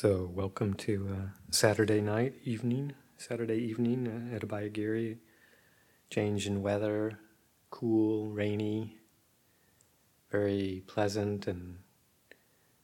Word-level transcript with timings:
So, 0.00 0.30
welcome 0.34 0.72
to 0.88 1.08
uh, 1.10 1.26
Saturday 1.50 2.00
night, 2.00 2.32
evening, 2.44 2.94
Saturday 3.18 3.58
evening 3.58 4.08
uh, 4.08 4.34
at 4.34 4.40
Abhayagiri. 4.40 5.18
Change 6.08 6.46
in 6.46 6.62
weather, 6.62 7.18
cool, 7.68 8.30
rainy, 8.30 8.96
very 10.30 10.84
pleasant, 10.86 11.46
and 11.46 11.80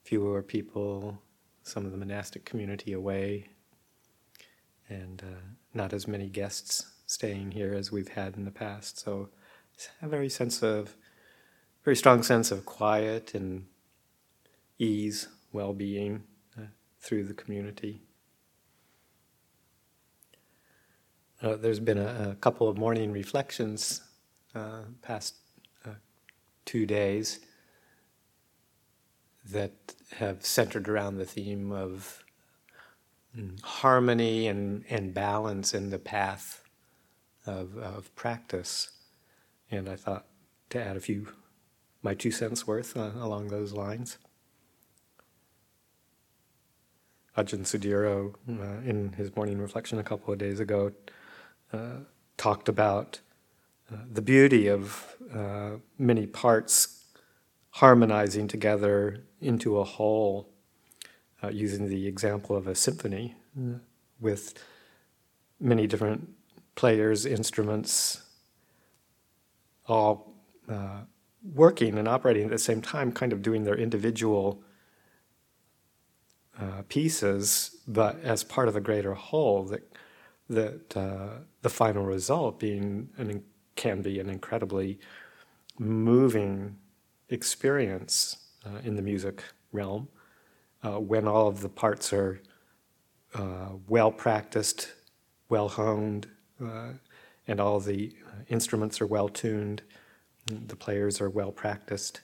fewer 0.04 0.42
people, 0.42 1.22
some 1.62 1.86
of 1.86 1.92
the 1.92 1.96
monastic 1.96 2.44
community 2.44 2.92
away, 2.92 3.48
and 4.90 5.22
uh, 5.22 5.40
not 5.72 5.94
as 5.94 6.06
many 6.06 6.28
guests 6.28 6.84
staying 7.06 7.52
here 7.52 7.72
as 7.72 7.90
we've 7.90 8.08
had 8.08 8.36
in 8.36 8.44
the 8.44 8.50
past. 8.50 8.98
So, 8.98 9.30
a 10.02 10.06
very 10.06 10.28
sense 10.28 10.62
of, 10.62 10.94
very 11.82 11.96
strong 11.96 12.22
sense 12.22 12.50
of 12.50 12.66
quiet 12.66 13.34
and 13.34 13.68
ease, 14.78 15.28
well 15.50 15.72
being 15.72 16.24
through 17.06 17.22
the 17.22 17.34
community. 17.34 18.02
Uh, 21.40 21.54
there's 21.54 21.78
been 21.78 21.98
a, 21.98 22.30
a, 22.32 22.34
couple 22.34 22.68
of 22.68 22.76
morning 22.76 23.12
reflections 23.12 24.02
uh, 24.56 24.80
past 25.02 25.36
uh, 25.84 25.90
two 26.64 26.84
days 26.84 27.38
that 29.48 29.94
have 30.16 30.44
centered 30.44 30.88
around 30.88 31.16
the 31.16 31.24
theme 31.24 31.70
of 31.70 32.24
mm, 33.38 33.62
harmony 33.62 34.48
and, 34.48 34.84
and 34.90 35.14
balance 35.14 35.74
in 35.74 35.90
the 35.90 36.00
path 36.00 36.64
of, 37.46 37.78
of 37.78 38.12
practice. 38.16 38.90
And 39.70 39.88
I 39.88 39.94
thought 39.94 40.26
to 40.70 40.82
add 40.82 40.96
a 40.96 41.00
few, 41.00 41.28
my 42.02 42.14
two 42.14 42.32
cents 42.32 42.66
worth 42.66 42.96
uh, 42.96 43.12
along 43.14 43.48
those 43.48 43.72
lines. 43.72 44.18
Ajahn 47.36 47.60
Sudhiro, 47.60 48.34
uh, 48.48 48.88
in 48.88 49.12
his 49.12 49.34
morning 49.36 49.58
reflection 49.58 49.98
a 49.98 50.02
couple 50.02 50.32
of 50.32 50.38
days 50.38 50.58
ago, 50.58 50.92
uh, 51.72 51.98
talked 52.38 52.68
about 52.68 53.20
uh, 53.92 53.96
the 54.10 54.22
beauty 54.22 54.68
of 54.68 55.16
uh, 55.34 55.72
many 55.98 56.26
parts 56.26 57.04
harmonizing 57.70 58.48
together 58.48 59.24
into 59.40 59.78
a 59.78 59.84
whole, 59.84 60.48
uh, 61.42 61.48
using 61.48 61.88
the 61.88 62.06
example 62.06 62.56
of 62.56 62.66
a 62.66 62.74
symphony 62.74 63.34
uh, 63.58 63.78
with 64.18 64.54
many 65.60 65.86
different 65.86 66.30
players, 66.74 67.26
instruments, 67.26 68.22
all 69.86 70.32
working 71.54 71.96
and 71.96 72.08
operating 72.08 72.44
at 72.44 72.50
the 72.50 72.58
same 72.58 72.82
time, 72.82 73.12
kind 73.12 73.32
of 73.32 73.40
doing 73.40 73.62
their 73.64 73.76
individual 73.76 74.62
uh, 76.60 76.82
pieces, 76.88 77.76
but 77.86 78.18
as 78.22 78.42
part 78.42 78.68
of 78.68 78.76
a 78.76 78.80
greater 78.80 79.14
whole, 79.14 79.64
that 79.64 79.92
that 80.48 80.96
uh, 80.96 81.40
the 81.62 81.68
final 81.68 82.04
result 82.04 82.58
being 82.60 83.08
an, 83.16 83.42
can 83.74 84.00
be 84.00 84.20
an 84.20 84.30
incredibly 84.30 84.98
moving 85.78 86.76
experience 87.28 88.36
uh, 88.64 88.78
in 88.84 88.94
the 88.94 89.02
music 89.02 89.42
realm 89.72 90.08
uh, 90.84 91.00
when 91.00 91.26
all 91.26 91.48
of 91.48 91.60
the 91.60 91.68
parts 91.68 92.12
are 92.12 92.40
uh, 93.34 93.70
well 93.88 94.10
practiced, 94.10 94.92
well 95.48 95.68
honed, 95.68 96.28
and 97.48 97.60
all 97.60 97.80
the 97.80 98.14
instruments 98.48 99.00
are 99.00 99.06
well 99.06 99.28
tuned, 99.28 99.82
the 100.46 100.76
players 100.76 101.20
are 101.20 101.28
well 101.28 101.52
practiced, 101.52 102.20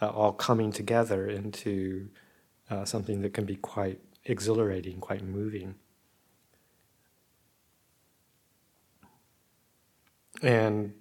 all 0.00 0.32
coming 0.32 0.72
together 0.72 1.28
into 1.28 2.08
uh, 2.72 2.84
something 2.86 3.20
that 3.20 3.34
can 3.34 3.44
be 3.44 3.56
quite 3.56 4.00
exhilarating, 4.24 4.98
quite 4.98 5.22
moving. 5.22 5.74
And 10.42 10.94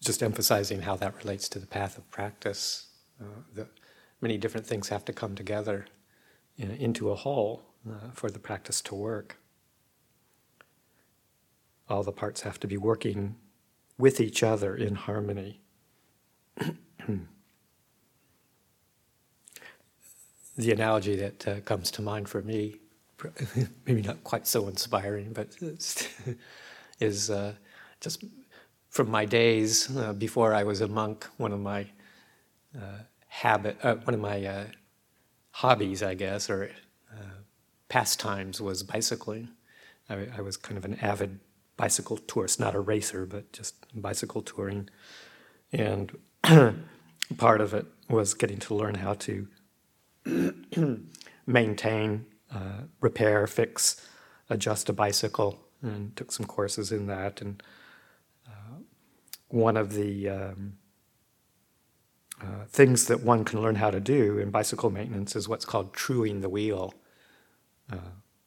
just 0.00 0.22
emphasizing 0.22 0.82
how 0.82 0.96
that 0.96 1.16
relates 1.16 1.48
to 1.48 1.58
the 1.58 1.66
path 1.66 1.98
of 1.98 2.08
practice. 2.10 2.86
Uh, 3.20 3.64
many 4.20 4.38
different 4.38 4.66
things 4.66 4.88
have 4.88 5.04
to 5.06 5.12
come 5.12 5.34
together 5.34 5.86
you 6.56 6.66
know, 6.66 6.74
into 6.74 7.10
a 7.10 7.16
whole 7.16 7.62
uh, 7.90 8.10
for 8.12 8.30
the 8.30 8.38
practice 8.38 8.80
to 8.82 8.94
work. 8.94 9.38
All 11.88 12.04
the 12.04 12.12
parts 12.12 12.42
have 12.42 12.60
to 12.60 12.68
be 12.68 12.76
working 12.76 13.36
with 13.98 14.20
each 14.20 14.42
other 14.42 14.76
in 14.76 14.94
harmony. 14.94 15.62
the 20.56 20.72
analogy 20.72 21.16
that 21.16 21.48
uh, 21.48 21.60
comes 21.60 21.90
to 21.92 22.02
mind 22.02 22.28
for 22.28 22.42
me, 22.42 22.76
maybe 23.86 24.02
not 24.02 24.22
quite 24.24 24.46
so 24.46 24.68
inspiring, 24.68 25.32
but 25.32 25.48
is 27.00 27.30
uh, 27.30 27.54
just 28.00 28.24
from 28.90 29.10
my 29.10 29.24
days 29.24 29.94
uh, 29.96 30.12
before 30.12 30.54
I 30.54 30.62
was 30.62 30.80
a 30.80 30.88
monk. 30.88 31.26
One 31.36 31.52
of 31.52 31.60
my 31.60 31.86
uh, 32.76 32.98
habit, 33.26 33.76
uh, 33.82 33.96
one 33.96 34.14
of 34.14 34.20
my 34.20 34.44
uh, 34.44 34.64
hobbies, 35.50 36.02
I 36.02 36.14
guess, 36.14 36.50
or 36.50 36.70
pastimes 37.88 38.60
was 38.60 38.82
bicycling. 38.82 39.48
I, 40.08 40.26
I, 40.36 40.40
was 40.40 40.56
kind 40.56 40.76
of 40.76 40.84
an 40.84 40.98
avid 41.00 41.38
bicycle 41.76 42.16
tourist, 42.16 42.58
not 42.58 42.74
a 42.74 42.80
racer, 42.80 43.24
but 43.24 43.52
just 43.52 43.74
bicycle 43.94 44.42
touring, 44.42 44.88
and 45.72 46.10
part 47.36 47.60
of 47.60 47.72
it 47.72 47.86
was 48.08 48.34
getting 48.34 48.58
to 48.58 48.74
learn 48.74 48.96
how 48.96 49.14
to 49.14 49.46
maintain, 51.46 52.26
uh, 52.52 52.82
repair, 53.00 53.46
fix, 53.46 54.06
adjust 54.48 54.88
a 54.88 54.92
bicycle, 54.92 55.58
and 55.82 56.16
took 56.16 56.32
some 56.32 56.46
courses 56.46 56.92
in 56.92 57.06
that. 57.06 57.40
And 57.40 57.62
uh, 58.46 58.78
one 59.48 59.76
of 59.76 59.92
the 59.92 60.28
um, 60.28 60.78
uh, 62.40 62.64
things 62.68 63.06
that 63.06 63.22
one 63.22 63.44
can 63.44 63.62
learn 63.62 63.76
how 63.76 63.90
to 63.90 64.00
do 64.00 64.38
in 64.38 64.50
bicycle 64.50 64.90
maintenance 64.90 65.36
is 65.36 65.48
what's 65.48 65.64
called 65.64 65.92
truing 65.92 66.40
the 66.40 66.48
wheel. 66.48 66.94
Uh, 67.92 67.96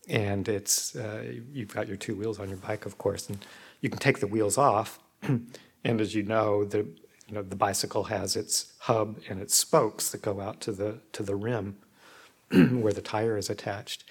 and 0.09 0.47
it's 0.47 0.95
uh, 0.95 1.23
you've 1.51 1.73
got 1.73 1.87
your 1.87 1.97
two 1.97 2.15
wheels 2.15 2.39
on 2.39 2.49
your 2.49 2.57
bike, 2.57 2.85
of 2.85 2.97
course, 2.97 3.29
and 3.29 3.45
you 3.81 3.89
can 3.89 3.99
take 3.99 4.19
the 4.19 4.27
wheels 4.27 4.57
off. 4.57 4.99
and 5.21 6.01
as 6.01 6.15
you 6.15 6.23
know, 6.23 6.63
the 6.63 6.87
you 7.27 7.35
know, 7.35 7.41
the 7.41 7.55
bicycle 7.55 8.05
has 8.05 8.35
its 8.35 8.73
hub 8.79 9.19
and 9.29 9.41
its 9.41 9.53
spokes 9.53 10.09
that 10.11 10.21
go 10.21 10.39
out 10.39 10.61
to 10.61 10.71
the 10.71 10.99
to 11.11 11.23
the 11.23 11.35
rim 11.35 11.77
where 12.51 12.93
the 12.93 13.01
tire 13.01 13.37
is 13.37 13.49
attached. 13.49 14.05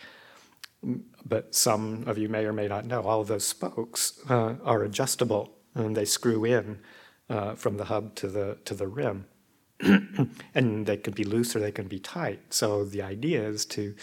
But 1.25 1.55
some 1.55 2.05
of 2.07 2.19
you 2.19 2.29
may 2.29 2.45
or 2.45 2.53
may 2.53 2.69
not 2.69 2.85
know 2.85 3.03
all 3.03 3.23
of 3.23 3.29
those 3.29 3.47
spokes 3.47 4.21
uh, 4.29 4.57
are 4.63 4.83
adjustable 4.83 5.57
and 5.75 5.97
they 5.97 6.05
screw 6.05 6.45
in 6.45 6.79
uh, 7.29 7.55
from 7.55 7.79
the 7.79 7.85
hub 7.85 8.15
to 8.17 8.29
the 8.29 8.59
to 8.67 8.75
the 8.75 8.87
rim, 8.87 9.27
and 10.55 10.87
they 10.87 10.97
can 10.99 11.15
be 11.15 11.25
loose 11.25 11.57
or 11.57 11.61
they 11.61 11.73
can 11.73 11.89
be 11.89 11.99
tight. 11.99 12.41
So 12.51 12.85
the 12.85 13.03
idea 13.03 13.49
is 13.49 13.65
to 13.67 13.95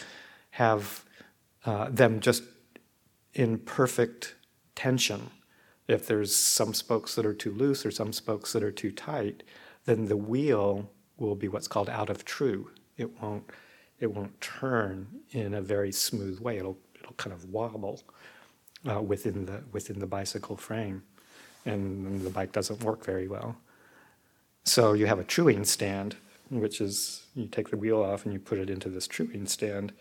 have 0.50 1.04
uh, 1.64 1.88
them 1.88 2.20
just 2.20 2.42
in 3.32 3.58
perfect 3.58 4.34
tension 4.74 5.30
if 5.86 6.06
there's 6.06 6.34
some 6.34 6.74
spokes 6.74 7.14
that 7.14 7.26
are 7.26 7.34
too 7.34 7.52
loose 7.52 7.84
or 7.84 7.90
some 7.90 8.12
spokes 8.12 8.52
that 8.52 8.62
are 8.62 8.72
too 8.72 8.90
tight, 8.90 9.42
then 9.84 10.06
the 10.06 10.16
wheel 10.16 10.90
will 11.18 11.34
be 11.34 11.48
what's 11.48 11.68
called 11.68 11.90
out 11.90 12.10
of 12.10 12.24
true. 12.24 12.70
It 12.96 13.20
won't 13.20 13.50
it 14.00 14.12
won't 14.12 14.40
turn 14.40 15.06
in 15.30 15.54
a 15.54 15.62
very 15.62 15.92
smooth 15.92 16.40
way. 16.40 16.58
It'll 16.58 16.78
it'll 16.98 17.14
kind 17.14 17.32
of 17.32 17.50
wobble 17.50 18.02
uh, 18.88 19.00
within 19.00 19.46
the 19.46 19.62
within 19.72 19.98
the 19.98 20.06
bicycle 20.06 20.56
frame, 20.56 21.02
and 21.64 22.22
the 22.22 22.30
bike 22.30 22.52
doesn't 22.52 22.82
work 22.82 23.04
very 23.04 23.28
well. 23.28 23.56
So 24.64 24.94
you 24.94 25.06
have 25.06 25.18
a 25.18 25.24
truing 25.24 25.64
stand, 25.64 26.16
which 26.50 26.80
is 26.80 27.26
you 27.34 27.46
take 27.46 27.68
the 27.70 27.76
wheel 27.76 28.02
off 28.02 28.24
and 28.24 28.32
you 28.32 28.38
put 28.38 28.58
it 28.58 28.70
into 28.70 28.88
this 28.88 29.06
truing 29.06 29.46
stand, 29.46 29.92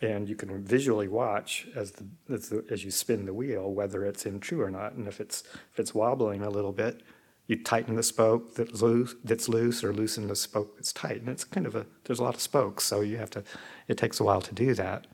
and 0.00 0.28
you 0.28 0.34
can 0.34 0.64
visually 0.64 1.08
watch 1.08 1.66
as 1.74 1.92
the, 1.92 2.06
as, 2.32 2.48
the, 2.48 2.64
as 2.70 2.84
you 2.84 2.90
spin 2.90 3.26
the 3.26 3.34
wheel 3.34 3.72
whether 3.72 4.04
it's 4.04 4.24
in 4.26 4.40
true 4.40 4.62
or 4.62 4.70
not. 4.70 4.94
And 4.94 5.06
if 5.06 5.20
it's 5.20 5.42
if 5.72 5.78
it's 5.78 5.94
wobbling 5.94 6.42
a 6.42 6.50
little 6.50 6.72
bit, 6.72 7.02
you 7.46 7.62
tighten 7.62 7.96
the 7.96 8.02
spoke 8.02 8.54
that's 8.54 8.80
loose, 8.80 9.14
that's 9.24 9.48
loose, 9.48 9.84
or 9.84 9.92
loosen 9.92 10.28
the 10.28 10.36
spoke 10.36 10.76
that's 10.76 10.92
tight. 10.92 11.20
And 11.20 11.28
it's 11.28 11.44
kind 11.44 11.66
of 11.66 11.74
a 11.74 11.86
there's 12.04 12.18
a 12.18 12.24
lot 12.24 12.34
of 12.34 12.40
spokes, 12.40 12.84
so 12.84 13.00
you 13.00 13.18
have 13.18 13.30
to. 13.30 13.44
It 13.88 13.98
takes 13.98 14.20
a 14.20 14.24
while 14.24 14.40
to 14.40 14.54
do 14.54 14.74
that 14.74 15.06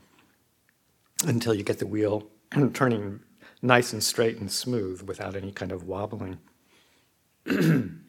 until 1.25 1.53
you 1.53 1.63
get 1.63 1.79
the 1.79 1.87
wheel 1.87 2.27
turning 2.73 3.21
nice 3.61 3.91
and 3.91 4.03
straight 4.03 4.37
and 4.37 4.51
smooth 4.51 5.01
without 5.01 5.35
any 5.35 5.51
kind 5.51 5.71
of 5.71 5.83
wobbling. 5.83 6.37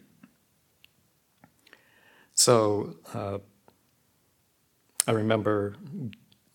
so 2.35 2.97
uh, 3.15 3.39
I 5.07 5.13
remember 5.13 5.77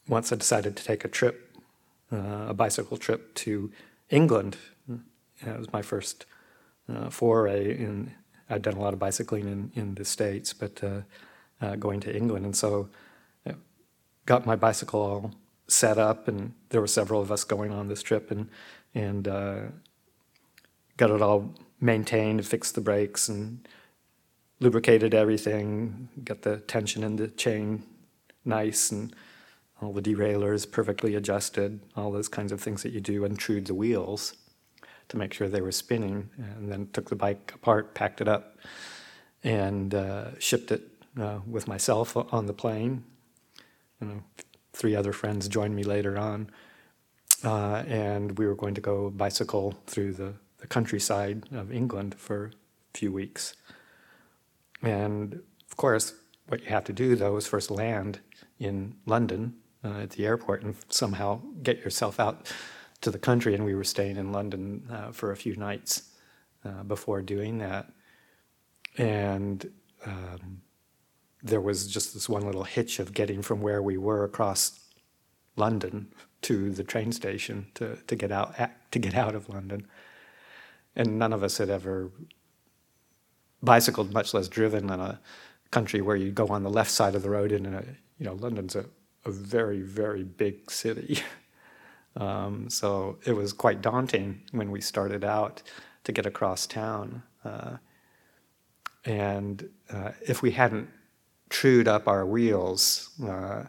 once 0.08 0.32
I 0.32 0.36
decided 0.36 0.76
to 0.76 0.84
take 0.84 1.06
a 1.06 1.08
trip, 1.08 1.56
uh, 2.12 2.48
a 2.50 2.54
bicycle 2.54 2.98
trip 2.98 3.34
to 3.36 3.72
England. 4.10 4.58
It 5.46 5.58
was 5.58 5.72
my 5.74 5.82
first 5.82 6.26
uh, 6.94 7.10
foray 7.10 7.78
in. 7.78 8.14
I'd 8.50 8.62
done 8.62 8.76
a 8.76 8.82
lot 8.82 8.94
of 8.94 9.00
bicycling 9.00 9.48
in, 9.48 9.72
in 9.74 9.96
the 9.96 10.06
States, 10.06 10.54
but 10.54 10.84
uh, 10.84 11.02
uh, 11.62 11.76
going 11.76 12.00
to 12.02 12.16
England. 12.16 12.46
And 12.46 12.56
so 12.56 12.90
I 13.46 13.54
got 14.26 14.46
my 14.46 14.56
bicycle 14.56 15.02
all 15.02 15.32
set 15.68 15.98
up, 15.98 16.28
and 16.28 16.54
there 16.70 16.82
were 16.82 16.88
several 16.88 17.22
of 17.22 17.32
us 17.32 17.44
going 17.44 17.72
on 17.72 17.88
this 17.88 18.04
trip, 18.04 18.32
and 18.32 18.50
and 18.94 19.28
uh, 19.28 19.62
got 20.98 21.10
it 21.10 21.22
all 21.22 21.54
maintained, 21.80 22.46
fixed 22.46 22.76
the 22.76 22.82
brakes, 22.82 23.28
and 23.28 23.68
lubricated 24.60 25.14
everything, 25.14 26.10
got 26.24 26.44
the 26.44 26.58
tension 26.58 27.04
in 27.04 27.16
the 27.16 27.28
chain 27.28 27.84
nice, 28.46 28.92
and 28.92 29.16
all 29.84 29.94
the 29.94 30.02
derailleurs 30.02 30.66
perfectly 30.66 31.16
adjusted, 31.16 31.80
all 31.96 32.12
those 32.12 32.28
kinds 32.28 32.52
of 32.52 32.62
things 32.62 32.84
that 32.84 32.92
you 32.92 33.02
do, 33.02 33.26
untrued 33.26 33.66
the 33.66 33.74
wheels 33.74 34.36
to 35.10 35.18
make 35.18 35.34
sure 35.34 35.48
they 35.48 35.62
were 35.62 35.72
spinning, 35.72 36.30
and 36.38 36.72
then 36.72 36.88
took 36.94 37.10
the 37.10 37.16
bike 37.16 37.52
apart, 37.56 37.94
packed 37.94 38.22
it 38.22 38.28
up, 38.28 38.58
and 39.44 39.94
uh, 39.94 40.40
shipped 40.40 40.72
it 40.72 40.90
uh, 41.20 41.40
with 41.46 41.68
myself 41.68 42.16
on 42.16 42.46
the 42.46 42.54
plane. 42.54 43.04
You 44.00 44.08
know, 44.08 44.24
three 44.72 44.96
other 44.96 45.14
friends 45.14 45.48
joined 45.48 45.76
me 45.76 45.84
later 45.84 46.18
on, 46.18 46.50
uh, 47.44 47.84
and 47.88 48.38
we 48.38 48.48
were 48.48 48.56
going 48.56 48.76
to 48.76 48.82
go 48.82 49.10
bicycle 49.10 49.76
through 49.88 50.14
the, 50.14 50.34
the 50.58 50.68
countryside 50.68 51.44
of 51.52 51.72
England 51.72 52.16
for 52.16 52.46
a 52.94 52.98
few 52.98 53.12
weeks. 53.12 53.56
And 54.82 55.42
of 55.70 55.78
course, 55.78 56.14
what 56.48 56.62
you 56.62 56.68
have 56.68 56.84
to 56.86 56.94
do 56.94 57.16
though 57.16 57.38
is 57.38 57.48
first 57.48 57.72
land 57.72 58.20
in 58.60 58.96
London 59.06 59.56
uh, 59.84 60.02
at 60.04 60.12
the 60.12 60.26
airport 60.26 60.64
and 60.64 60.76
somehow 60.90 61.42
get 61.62 61.80
yourself 61.80 62.20
out 62.20 62.52
to 63.02 63.12
the 63.12 63.20
country. 63.20 63.54
And 63.54 63.66
we 63.66 63.76
were 63.76 63.84
staying 63.84 64.18
in 64.18 64.32
London 64.32 64.88
uh, 64.92 65.12
for 65.12 65.32
a 65.32 65.38
few 65.38 65.56
nights 65.56 66.10
uh, 66.66 66.84
before 66.84 67.22
doing 67.22 67.58
that. 67.60 67.92
And 68.98 69.72
um, 70.06 70.62
there 71.42 71.62
was 71.62 71.88
just 71.88 72.14
this 72.14 72.30
one 72.30 72.44
little 72.46 72.64
hitch 72.64 73.00
of 73.00 73.14
getting 73.14 73.42
from 73.42 73.62
where 73.62 73.82
we 73.82 73.98
were 73.98 74.24
across 74.24 74.80
London 75.56 76.14
to 76.42 76.72
the 76.72 76.84
train 76.84 77.12
station 77.12 77.68
to, 77.76 77.98
to 78.08 78.16
get 78.16 78.32
out 78.32 78.56
to 78.92 79.00
get 79.00 79.16
out 79.16 79.36
of 79.36 79.50
London. 79.50 79.88
And 80.96 81.18
none 81.18 81.34
of 81.34 81.44
us 81.44 81.58
had 81.58 81.70
ever 81.70 82.12
bicycled, 83.62 84.14
much 84.14 84.34
less 84.34 84.48
driven 84.48 84.90
in 84.90 85.00
a 85.00 85.20
country 85.72 86.02
where 86.02 86.16
you 86.16 86.32
go 86.32 86.48
on 86.48 86.64
the 86.64 86.70
left 86.70 86.92
side 86.92 87.16
of 87.16 87.24
the 87.24 87.30
road 87.30 87.52
in 87.52 87.66
a 87.66 87.84
you 88.20 88.26
know 88.26 88.34
London's 88.34 88.76
a, 88.76 88.86
a 89.26 89.32
very 89.32 89.82
very 89.82 90.24
big 90.24 90.70
city. 90.72 91.20
um, 92.16 92.70
so 92.70 93.18
it 93.26 93.34
was 93.34 93.54
quite 93.54 93.82
daunting 93.82 94.42
when 94.52 94.72
we 94.72 94.82
started 94.82 95.24
out 95.24 95.62
to 96.04 96.12
get 96.12 96.26
across 96.26 96.68
town. 96.68 97.24
Uh, 97.44 97.78
and 99.06 99.70
uh, 99.92 100.12
if 100.22 100.42
we 100.42 100.52
hadn't 100.52 100.90
trued 101.50 101.88
up 101.88 102.08
our 102.08 102.26
wheels 102.26 103.10
uh, 103.24 103.64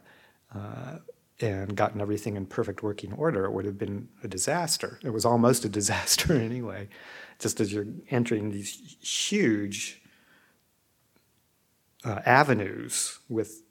uh, 0.55 0.99
and 1.41 1.77
gotten 1.77 2.01
everything 2.01 2.37
in 2.37 2.47
perfect 2.47 2.83
working 2.83 3.12
order, 3.12 3.45
it 3.45 3.53
would 3.53 3.65
have 3.65 3.79
been 3.79 4.09
a 4.23 4.29
disaster. 4.29 4.99
It 5.03 5.11
was 5.11 5.25
almost 5.25 5.65
a 5.65 5.69
disaster 5.81 6.35
anyway, 6.35 6.89
just 7.39 7.61
as 7.61 7.73
you're 7.73 7.87
entering 8.11 8.51
these 8.51 8.97
huge 9.01 10.01
uh, 12.05 12.21
avenues 12.25 13.19
with 13.29 13.62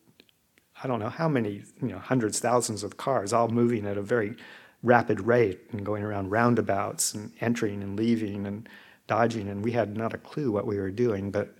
I 0.84 0.88
don't 0.88 1.00
know 1.00 1.10
how 1.10 1.30
many, 1.30 1.64
you 1.82 1.90
know, 1.90 2.00
hundreds, 2.00 2.40
thousands 2.40 2.84
of 2.84 2.98
cars 2.98 3.32
all 3.32 3.48
moving 3.48 3.86
at 3.86 3.98
a 3.98 4.02
very 4.02 4.36
rapid 4.84 5.22
rate 5.22 5.62
and 5.72 5.86
going 5.86 6.04
around 6.04 6.30
roundabouts 6.30 7.14
and 7.14 7.32
entering 7.40 7.82
and 7.82 7.98
leaving 7.98 8.46
and 8.46 8.68
dodging. 9.08 9.48
And 9.48 9.64
we 9.64 9.72
had 9.72 9.96
not 9.96 10.14
a 10.14 10.18
clue 10.18 10.52
what 10.52 10.68
we 10.68 10.78
were 10.78 10.92
doing, 10.92 11.32
but 11.32 11.56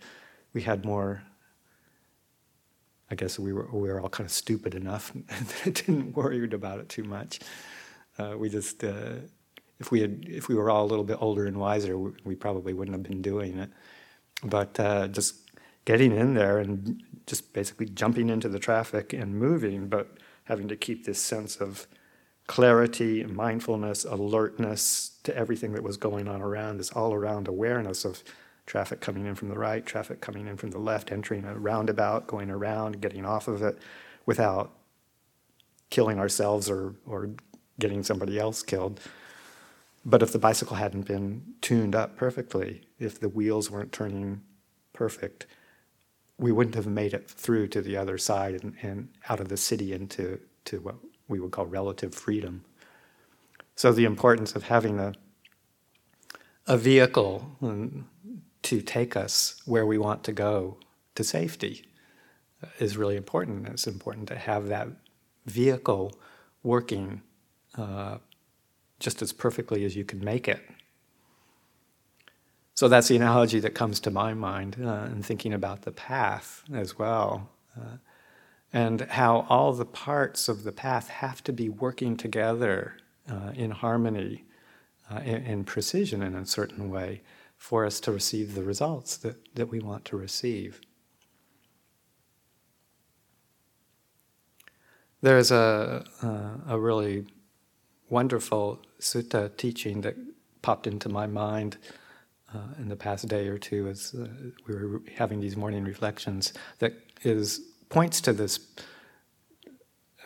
we 0.54 0.62
had 0.62 0.86
more 0.86 1.24
I 3.14 3.16
guess 3.16 3.38
we 3.38 3.54
were 3.54 3.68
we 3.72 3.90
were 3.90 4.02
all 4.02 4.10
kind 4.10 4.26
of 4.26 4.32
stupid 4.32 4.74
enough 4.74 5.12
that 5.64 5.76
didn't 5.76 6.16
worry 6.16 6.44
about 6.52 6.80
it 6.80 6.90
too 6.90 7.04
much. 7.04 7.42
Uh, 8.18 8.36
we 8.38 8.50
just 8.50 8.84
uh, 8.84 9.18
if 9.80 9.92
we 9.92 10.02
had 10.02 10.26
if 10.28 10.48
we 10.48 10.56
were 10.56 10.72
all 10.72 10.84
a 10.84 10.90
little 10.90 11.06
bit 11.06 11.18
older 11.22 11.46
and 11.46 11.58
wiser, 11.58 11.96
we, 11.96 12.12
we 12.24 12.36
probably 12.36 12.74
wouldn't 12.74 12.96
have 12.96 13.04
been 13.04 13.22
doing 13.22 13.60
it. 13.60 13.70
But 14.44 14.80
uh, 14.80 15.10
just 15.10 15.43
getting 15.86 16.12
in 16.12 16.34
there 16.34 16.60
and 16.60 17.04
just 17.26 17.54
basically 17.54 17.88
jumping 17.88 18.30
into 18.30 18.50
the 18.50 18.60
traffic 18.60 19.14
and 19.14 19.36
moving, 19.36 19.88
but 19.88 20.18
having 20.46 20.68
to 20.68 20.76
keep 20.76 21.06
this 21.06 21.20
sense 21.20 21.58
of 21.58 21.88
clarity, 22.48 23.24
mindfulness, 23.24 24.04
alertness 24.04 25.18
to 25.24 25.36
everything 25.36 25.74
that 25.74 25.84
was 25.84 25.98
going 25.98 26.28
on 26.28 26.42
around, 26.42 26.78
this 26.78 26.92
all 26.92 27.14
around 27.14 27.48
awareness 27.48 28.04
of 28.04 28.24
traffic 28.66 29.02
coming 29.02 29.26
in 29.26 29.36
from 29.36 29.50
the 29.50 29.58
right, 29.58 29.86
traffic 29.86 30.22
coming 30.22 30.48
in 30.48 30.58
from 30.58 30.72
the 30.72 30.80
left, 30.80 31.12
entering 31.12 31.46
a 31.46 31.58
roundabout, 31.58 32.28
going 32.28 32.50
around, 32.50 33.02
getting 33.02 33.26
off 33.26 33.48
of 33.48 33.62
it 33.62 33.78
without 34.26 34.72
killing 35.90 36.20
ourselves 36.20 36.70
or, 36.70 36.96
or 37.06 37.30
getting 37.80 38.04
somebody 38.04 38.40
else 38.40 38.64
killed. 38.64 39.00
But 40.06 40.22
if 40.22 40.34
the 40.34 40.40
bicycle 40.40 40.76
hadn't 40.76 41.08
been 41.08 41.56
tuned 41.62 41.96
up 41.96 42.18
perfectly, 42.18 42.82
if 43.00 43.20
the 43.20 43.30
wheels 43.30 43.72
weren't 43.72 43.94
turning 43.94 44.42
perfect, 44.92 45.46
we 46.38 46.52
wouldn't 46.52 46.76
have 46.76 46.88
made 46.88 47.14
it 47.14 47.30
through 47.30 47.68
to 47.68 47.82
the 47.82 47.96
other 47.96 48.18
side 48.18 48.62
and, 48.64 48.76
and 48.82 49.10
out 49.30 49.40
of 49.40 49.50
the 49.50 49.58
city 49.58 49.94
into 49.94 50.40
to 50.66 50.80
what 50.80 50.96
we 51.28 51.40
would 51.40 51.52
call 51.52 51.66
relative 51.66 52.14
freedom. 52.14 52.64
So 53.76 53.92
the 53.92 54.06
importance 54.06 54.56
of 54.56 54.64
having 54.64 55.00
a 55.00 55.14
a 56.68 56.78
vehicle 56.78 57.58
to 58.62 58.82
take 58.82 59.16
us 59.18 59.62
where 59.66 59.86
we 59.86 59.98
want 59.98 60.24
to 60.24 60.32
go 60.32 60.78
to 61.16 61.24
safety 61.24 61.86
is 62.80 62.96
really 62.96 63.18
important. 63.18 63.68
It's 63.68 63.88
important 63.88 64.28
to 64.30 64.38
have 64.38 64.68
that 64.68 64.88
vehicle 65.46 66.18
working 66.64 67.22
uh, 67.78 68.20
just 69.00 69.22
as 69.22 69.34
perfectly 69.34 69.84
as 69.84 69.96
you 69.96 70.06
can 70.06 70.24
make 70.24 70.48
it. 70.48 70.62
So 72.76 72.88
that's 72.88 73.08
the 73.08 73.16
analogy 73.16 73.60
that 73.60 73.76
comes 73.76 74.00
to 74.02 74.12
my 74.12 74.34
mind 74.34 74.78
uh, 74.84 75.08
in 75.12 75.22
thinking 75.22 75.54
about 75.54 75.84
the 75.84 75.92
path 75.92 76.64
as 76.74 76.98
well. 76.98 77.50
Uh, 77.78 77.98
and 78.72 79.02
how 79.02 79.46
all 79.48 79.74
the 79.74 79.86
parts 79.86 80.50
of 80.50 80.64
the 80.64 80.72
path 80.72 81.08
have 81.08 81.44
to 81.44 81.54
be 81.54 81.70
working 81.70 82.18
together 82.18 82.98
uh, 83.30 83.52
in 83.54 83.70
harmony, 83.70 84.44
uh, 85.12 85.20
in, 85.20 85.64
precision 85.64 86.24
in 86.24 86.36
a 86.36 86.46
certain 86.46 86.90
way 86.90 87.22
for 87.56 87.86
us 87.86 88.00
to 88.00 88.12
receive 88.12 88.56
the 88.56 88.64
results 88.64 89.18
that, 89.18 89.36
that 89.54 89.68
we 89.68 89.80
want 89.80 90.04
to 90.06 90.18
receive. 90.18 90.82
There's 95.22 95.52
a, 95.52 96.04
a, 96.24 96.74
a 96.74 96.80
really 96.80 97.28
wonderful 98.10 98.82
sutta 99.00 99.56
teaching 99.56 100.02
that 100.02 100.16
popped 100.64 100.88
into 100.88 101.08
my 101.08 101.28
mind 101.28 101.78
uh, 102.54 102.80
in 102.80 102.90
the 102.90 102.96
past 102.96 103.28
day 103.28 103.48
or 103.48 103.58
two 103.58 103.88
as 103.88 104.14
uh, 104.14 104.28
we 104.68 104.76
were 104.76 105.02
having 105.16 105.40
these 105.40 105.58
morning 105.58 105.84
reflections 105.84 106.54
that 106.80 106.94
is 107.24 107.62
points 107.90 108.22
to 108.22 108.34
this 108.34 108.60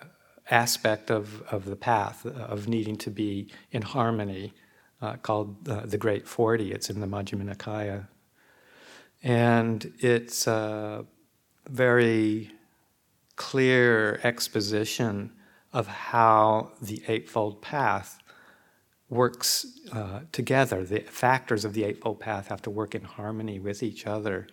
uh, 0.01 0.05
aspect 0.49 1.09
of, 1.11 1.41
of 1.51 1.65
the 1.65 1.75
path 1.75 2.25
of 2.25 2.67
needing 2.67 2.95
to 2.97 3.09
be 3.09 3.51
in 3.71 3.81
harmony 3.81 4.53
uh, 5.01 5.15
called 5.17 5.65
The 5.65 5.97
Great 5.97 6.27
Forty. 6.27 6.71
It's 6.71 6.89
in 6.89 6.99
the 7.01 7.07
Majjhima 7.07 7.55
Nikaya. 7.55 8.07
And 9.23 9.93
it's 9.99 10.47
a 10.47 11.05
very 11.69 12.51
clear 13.35 14.19
exposition 14.23 15.31
of 15.73 15.87
how 15.87 16.71
the 16.81 17.03
Eightfold 17.07 17.61
Path 17.61 18.19
works 19.09 19.65
uh, 19.91 20.21
together. 20.31 20.83
The 20.83 20.99
factors 21.01 21.63
of 21.65 21.73
the 21.73 21.83
Eightfold 21.83 22.19
Path 22.19 22.47
have 22.47 22.61
to 22.63 22.69
work 22.69 22.93
in 22.93 23.03
harmony 23.03 23.59
with 23.59 23.81
each 23.81 24.05
other 24.05 24.47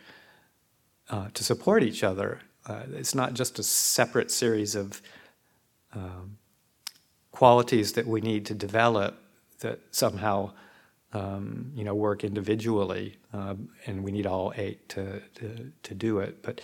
uh, 1.10 1.28
to 1.34 1.44
support 1.44 1.82
each 1.82 2.04
other. 2.04 2.40
Uh, 2.66 2.82
it's 2.92 3.14
not 3.14 3.34
just 3.34 3.58
a 3.58 3.62
separate 3.62 4.30
series 4.30 4.74
of 4.74 5.02
um, 5.92 6.38
qualities 7.30 7.92
that 7.92 8.06
we 8.06 8.20
need 8.20 8.46
to 8.46 8.54
develop 8.54 9.20
that 9.58 9.80
somehow 9.90 10.52
um, 11.12 11.70
you 11.74 11.84
know 11.84 11.94
work 11.94 12.24
individually, 12.24 13.16
um, 13.32 13.68
and 13.86 14.02
we 14.02 14.10
need 14.10 14.26
all 14.26 14.52
eight 14.56 14.88
to 14.90 15.20
to, 15.36 15.72
to 15.82 15.94
do 15.94 16.18
it. 16.18 16.42
But 16.42 16.60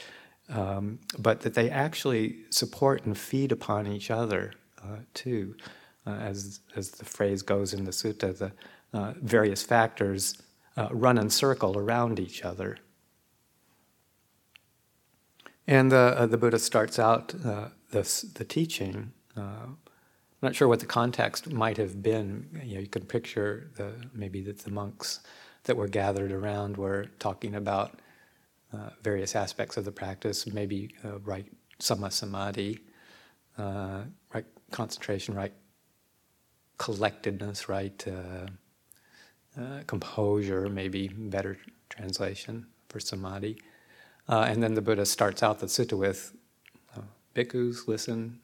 um, 0.48 0.98
but 1.18 1.40
that 1.42 1.54
they 1.54 1.70
actually 1.70 2.38
support 2.50 3.04
and 3.04 3.16
feed 3.16 3.52
upon 3.52 3.86
each 3.86 4.10
other 4.10 4.52
uh, 4.82 4.98
too, 5.14 5.54
uh, 6.06 6.10
as 6.10 6.60
as 6.76 6.90
the 6.92 7.04
phrase 7.04 7.42
goes 7.42 7.72
in 7.72 7.84
the 7.84 7.90
sutta. 7.90 8.36
The 8.36 8.52
uh, 8.92 9.14
various 9.22 9.62
factors 9.62 10.40
uh, 10.76 10.88
run 10.90 11.18
in 11.18 11.30
circle 11.30 11.76
around 11.78 12.18
each 12.18 12.42
other. 12.42 12.78
And 15.66 15.92
the, 15.92 16.14
uh, 16.18 16.26
the 16.26 16.36
Buddha 16.36 16.58
starts 16.58 16.98
out 16.98 17.32
uh, 17.44 17.68
this, 17.92 18.22
the 18.22 18.44
teaching 18.44 19.12
I'm 20.42 20.46
not 20.46 20.56
sure 20.56 20.68
what 20.68 20.80
the 20.80 20.86
context 20.86 21.52
might 21.52 21.76
have 21.76 22.02
been. 22.02 22.48
You 22.64 22.76
know, 22.76 22.80
you 22.80 22.86
can 22.86 23.04
picture 23.04 23.70
the 23.76 23.92
maybe 24.14 24.40
that 24.44 24.60
the 24.60 24.70
monks 24.70 25.20
that 25.64 25.76
were 25.76 25.86
gathered 25.86 26.32
around 26.32 26.78
were 26.78 27.08
talking 27.18 27.56
about 27.56 28.00
uh, 28.72 28.88
various 29.02 29.36
aspects 29.36 29.76
of 29.76 29.84
the 29.84 29.92
practice, 29.92 30.46
maybe 30.46 30.94
uh, 31.04 31.18
right 31.18 31.44
samma 31.78 32.10
samadhi, 32.10 32.78
uh, 33.58 34.04
right 34.32 34.46
concentration, 34.70 35.34
right 35.34 35.52
collectedness, 36.80 37.68
right 37.68 38.06
uh, 38.08 39.80
composure, 39.86 40.68
maybe 40.68 41.08
better 41.08 41.58
translation 41.90 42.66
for 42.88 43.00
samadhi. 43.00 43.58
Uh, 44.28 44.46
and 44.48 44.62
then 44.62 44.74
the 44.74 44.80
Buddha 44.80 45.04
starts 45.04 45.42
out 45.42 45.58
the 45.58 45.66
sutta 45.66 45.98
with 45.98 46.32
uh, 46.96 47.02
bhikkhus, 47.34 47.86
listen, 47.86 48.40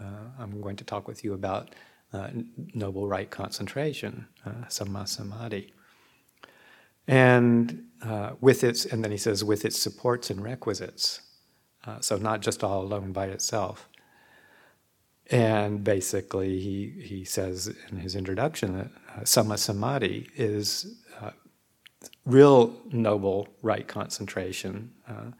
uh, 0.00 0.04
I'm 0.38 0.60
going 0.62 0.76
to 0.76 0.84
talk 0.84 1.06
with 1.06 1.22
you 1.22 1.34
about 1.34 1.74
uh, 2.14 2.28
noble 2.72 3.06
right 3.06 3.30
concentration, 3.30 4.26
uh, 4.46 4.66
samadhi. 4.68 5.74
And 7.06 7.84
with 8.40 8.64
its, 8.64 8.86
and 8.86 9.04
then 9.04 9.10
he 9.10 9.18
says, 9.18 9.44
with 9.44 9.64
its 9.64 9.78
supports 9.78 10.30
and 10.30 10.42
requisites. 10.42 11.20
So 12.00 12.16
not 12.16 12.40
just 12.40 12.62
all 12.62 12.82
alone 12.82 13.12
by 13.12 13.26
itself. 13.26 13.88
And 15.30 15.84
basically, 15.84 16.58
he, 16.58 16.92
he 17.00 17.24
says 17.24 17.72
in 17.90 17.98
his 17.98 18.16
introduction 18.16 18.76
that 18.76 18.90
uh, 19.16 19.20
samma 19.20 19.58
samadhi 19.58 20.28
is 20.34 20.98
uh, 21.20 21.30
real 22.26 22.74
noble 22.90 23.48
right 23.62 23.86
concentration, 23.86 24.92
uh, 25.08 25.30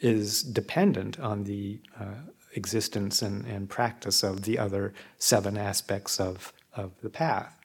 is 0.00 0.42
dependent 0.42 1.18
on 1.18 1.44
the 1.44 1.80
uh, 1.98 2.20
existence 2.54 3.22
and, 3.22 3.46
and 3.46 3.70
practice 3.70 4.22
of 4.22 4.42
the 4.42 4.58
other 4.58 4.92
seven 5.18 5.56
aspects 5.56 6.20
of, 6.20 6.52
of 6.74 6.92
the 7.00 7.10
path. 7.10 7.58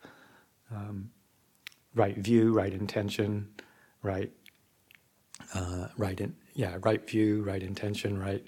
Um, 0.72 1.12
right 1.96 2.18
view, 2.18 2.54
right 2.54 2.74
intention, 2.74 3.50
right, 4.02 4.32
uh, 5.54 5.88
right 5.98 6.20
in, 6.20 6.36
yeah, 6.54 6.78
right 6.82 7.08
view, 7.08 7.44
right 7.44 7.62
intention, 7.62 8.20
right 8.20 8.46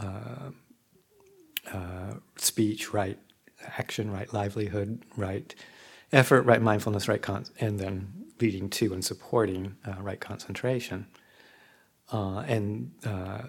uh, 0.00 0.50
uh, 1.72 2.14
speech, 2.36 2.92
right 2.92 3.18
action, 3.78 4.10
right 4.10 4.32
livelihood, 4.32 5.04
right 5.16 5.54
effort, 6.12 6.42
right 6.42 6.62
mindfulness, 6.62 7.08
right 7.08 7.22
con- 7.22 7.46
and 7.60 7.78
then 7.78 8.12
leading 8.40 8.68
to 8.68 8.92
and 8.92 9.04
supporting 9.04 9.76
uh, 9.86 10.00
right 10.02 10.20
concentration. 10.20 11.06
Uh, 12.12 12.40
and 12.40 12.92
uh, 13.04 13.42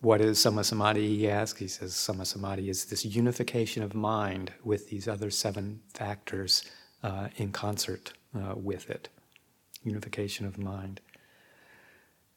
what 0.00 0.20
is 0.20 0.38
samma 0.38 0.64
samadhi? 0.64 1.16
He 1.16 1.28
asks. 1.28 1.58
He 1.58 1.68
says 1.68 1.94
samma 1.94 2.26
samadhi 2.26 2.68
is 2.68 2.84
this 2.86 3.04
unification 3.04 3.82
of 3.82 3.94
mind 3.94 4.52
with 4.62 4.90
these 4.90 5.08
other 5.08 5.30
seven 5.30 5.80
factors 5.94 6.62
uh, 7.02 7.28
in 7.36 7.52
concert 7.52 8.12
uh, 8.34 8.54
with 8.54 8.90
it. 8.90 9.08
Unification 9.82 10.46
of 10.46 10.58
mind. 10.58 11.00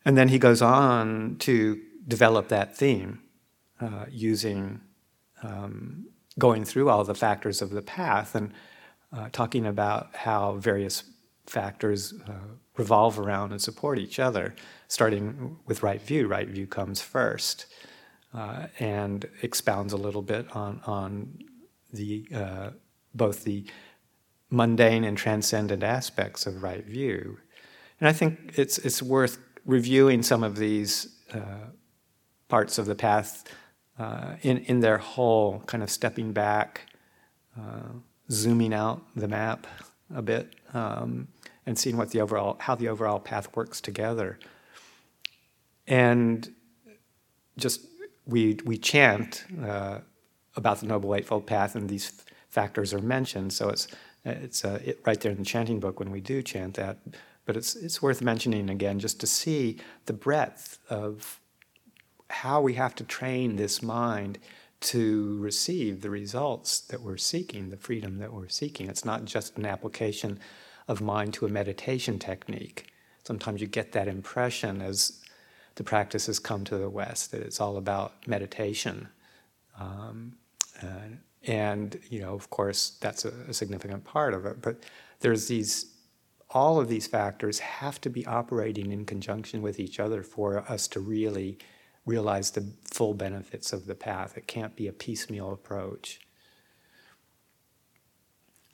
And 0.05 0.17
then 0.17 0.29
he 0.29 0.39
goes 0.39 0.61
on 0.61 1.35
to 1.39 1.81
develop 2.07 2.47
that 2.47 2.75
theme 2.75 3.21
uh, 3.81 4.05
using, 4.09 4.81
um, 5.43 6.05
going 6.37 6.65
through 6.65 6.89
all 6.89 7.03
the 7.03 7.15
factors 7.15 7.61
of 7.61 7.69
the 7.69 7.81
path 7.81 8.35
and 8.35 8.53
uh, 9.11 9.29
talking 9.31 9.65
about 9.65 10.15
how 10.15 10.53
various 10.53 11.03
factors 11.45 12.13
uh, 12.27 12.33
revolve 12.77 13.19
around 13.19 13.51
and 13.51 13.61
support 13.61 13.97
each 13.97 14.19
other, 14.19 14.55
starting 14.87 15.57
with 15.65 15.83
right 15.83 16.01
view. 16.01 16.27
Right 16.27 16.47
view 16.47 16.67
comes 16.67 17.01
first 17.01 17.65
uh, 18.33 18.67
and 18.79 19.27
expounds 19.41 19.93
a 19.93 19.97
little 19.97 20.21
bit 20.21 20.55
on, 20.55 20.81
on 20.85 21.39
the, 21.91 22.27
uh, 22.33 22.69
both 23.13 23.43
the 23.43 23.65
mundane 24.49 25.03
and 25.03 25.17
transcendent 25.17 25.83
aspects 25.83 26.45
of 26.45 26.63
right 26.63 26.85
view. 26.85 27.37
And 27.99 28.07
I 28.07 28.13
think 28.13 28.53
it's, 28.57 28.77
it's 28.79 29.01
worth 29.01 29.39
reviewing 29.65 30.23
some 30.23 30.43
of 30.43 30.55
these 30.55 31.15
uh, 31.33 31.67
parts 32.47 32.77
of 32.77 32.85
the 32.85 32.95
path 32.95 33.43
uh, 33.99 34.35
in, 34.41 34.59
in 34.59 34.79
their 34.79 34.97
whole, 34.97 35.59
kind 35.67 35.83
of 35.83 35.91
stepping 35.91 36.31
back, 36.31 36.87
uh, 37.59 37.89
zooming 38.31 38.73
out 38.73 39.01
the 39.15 39.27
map 39.27 39.67
a 40.15 40.21
bit. 40.21 40.55
Um, 40.73 41.27
and 41.69 41.77
seeing 41.77 41.97
what 41.97 42.09
the 42.09 42.19
overall 42.19 42.57
how 42.59 42.73
the 42.73 42.87
overall 42.87 43.19
path 43.19 43.55
works 43.55 43.79
together. 43.79 44.39
And 45.87 46.51
just 47.57 47.85
we 48.25 48.57
we 48.65 48.75
chant 48.75 49.45
uh, 49.63 49.99
about 50.55 50.79
the 50.79 50.87
Noble 50.87 51.13
Eightfold 51.13 51.45
Path, 51.45 51.75
and 51.75 51.87
these 51.87 52.11
factors 52.49 52.91
are 52.91 53.01
mentioned. 53.01 53.53
So 53.53 53.69
it's 53.69 53.87
it's 54.25 54.65
uh, 54.65 54.79
it, 54.83 54.99
right 55.05 55.21
there 55.21 55.31
in 55.31 55.37
the 55.37 55.45
chanting 55.45 55.79
book 55.79 55.99
when 55.99 56.09
we 56.09 56.21
do 56.21 56.41
chant 56.41 56.73
that. 56.73 56.97
But 57.45 57.55
it's 57.55 57.75
it's 57.75 58.01
worth 58.01 58.23
mentioning 58.23 58.67
again 58.71 58.97
just 58.97 59.19
to 59.19 59.27
see 59.27 59.77
the 60.07 60.13
breadth 60.13 60.79
of 60.89 61.39
how 62.29 62.61
we 62.61 62.75
have 62.75 62.95
to 62.95 63.03
train 63.03 63.55
this 63.55 63.81
mind 63.81 64.39
to 64.81 65.37
receive 65.39 66.01
the 66.01 66.09
results 66.09 66.79
that 66.79 67.01
we're 67.01 67.17
seeking, 67.17 67.69
the 67.69 67.77
freedom 67.77 68.17
that 68.19 68.33
we're 68.33 68.47
seeking. 68.47 68.87
It's 68.87 69.03
not 69.03 69.25
just 69.25 69.57
an 69.57 69.65
application 69.65 70.39
of 70.87 71.01
mind 71.01 71.33
to 71.33 71.45
a 71.45 71.49
meditation 71.49 72.17
technique. 72.17 72.91
Sometimes 73.23 73.61
you 73.61 73.67
get 73.67 73.91
that 73.91 74.07
impression 74.07 74.81
as 74.81 75.21
the 75.75 75.83
practices 75.83 76.39
come 76.39 76.63
to 76.65 76.77
the 76.77 76.89
West 76.89 77.31
that 77.31 77.41
it's 77.41 77.59
all 77.59 77.77
about 77.77 78.27
meditation. 78.27 79.09
Um, 79.79 80.37
and, 80.81 81.19
and, 81.45 81.99
you 82.09 82.21
know, 82.21 82.33
of 82.33 82.49
course, 82.49 82.97
that's 83.01 83.25
a, 83.25 83.33
a 83.49 83.53
significant 83.53 84.03
part 84.03 84.33
of 84.33 84.45
it. 84.45 84.61
But 84.61 84.83
there's 85.19 85.47
these, 85.47 85.93
all 86.49 86.79
of 86.79 86.87
these 86.87 87.07
factors 87.07 87.59
have 87.59 87.99
to 88.01 88.09
be 88.09 88.25
operating 88.25 88.91
in 88.91 89.05
conjunction 89.05 89.61
with 89.61 89.79
each 89.79 89.99
other 89.99 90.23
for 90.23 90.59
us 90.69 90.87
to 90.89 90.99
really 90.99 91.59
realize 92.09 92.51
the 92.51 92.65
full 92.83 93.13
benefits 93.13 93.73
of 93.73 93.85
the 93.85 93.95
path. 93.95 94.37
It 94.37 94.47
can't 94.47 94.75
be 94.75 94.87
a 94.87 94.93
piecemeal 95.05 95.51
approach. 95.53 96.19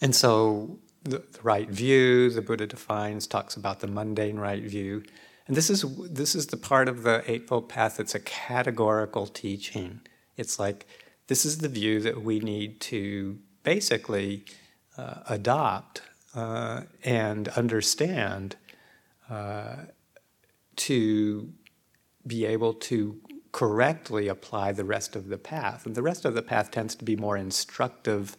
And 0.02 0.16
so 0.16 0.80
the, 1.04 1.20
the 1.20 1.42
right 1.44 1.70
view, 1.70 2.30
the 2.30 2.42
Buddha 2.42 2.68
defines, 2.68 3.28
talks 3.28 3.56
about 3.56 3.80
the 3.80 3.88
mundane 3.88 4.40
right 4.40 4.64
view. 4.64 5.04
And 5.48 5.56
this 5.56 5.70
is, 5.70 5.86
this 6.22 6.36
is 6.36 6.48
the 6.48 6.58
part 6.58 6.88
of 6.88 7.04
the 7.04 7.24
Eightfold 7.32 7.70
Path 7.70 7.98
that's 7.98 8.16
a 8.16 8.20
categorical 8.20 9.28
teaching. 9.28 10.02
It's 10.38 10.58
like, 10.60 10.88
this 11.28 11.46
is 11.46 11.60
the 11.60 11.70
view 11.70 12.02
that 12.02 12.22
we 12.22 12.40
need 12.40 12.82
to 12.82 13.40
basically 13.64 14.46
uh, 14.98 15.22
adopt 15.28 16.02
uh, 16.36 16.82
and 17.04 17.48
understand 17.50 18.56
uh, 19.30 19.76
to 20.76 21.54
be 22.26 22.46
able 22.46 22.74
to 22.74 23.20
correctly 23.52 24.28
apply 24.28 24.72
the 24.72 24.84
rest 24.84 25.16
of 25.16 25.30
the 25.30 25.38
path. 25.38 25.86
And 25.86 25.96
the 25.96 26.02
rest 26.02 26.26
of 26.26 26.34
the 26.34 26.42
path 26.42 26.72
tends 26.72 26.96
to 26.96 27.06
be 27.06 27.16
more 27.16 27.38
instructive 27.38 28.36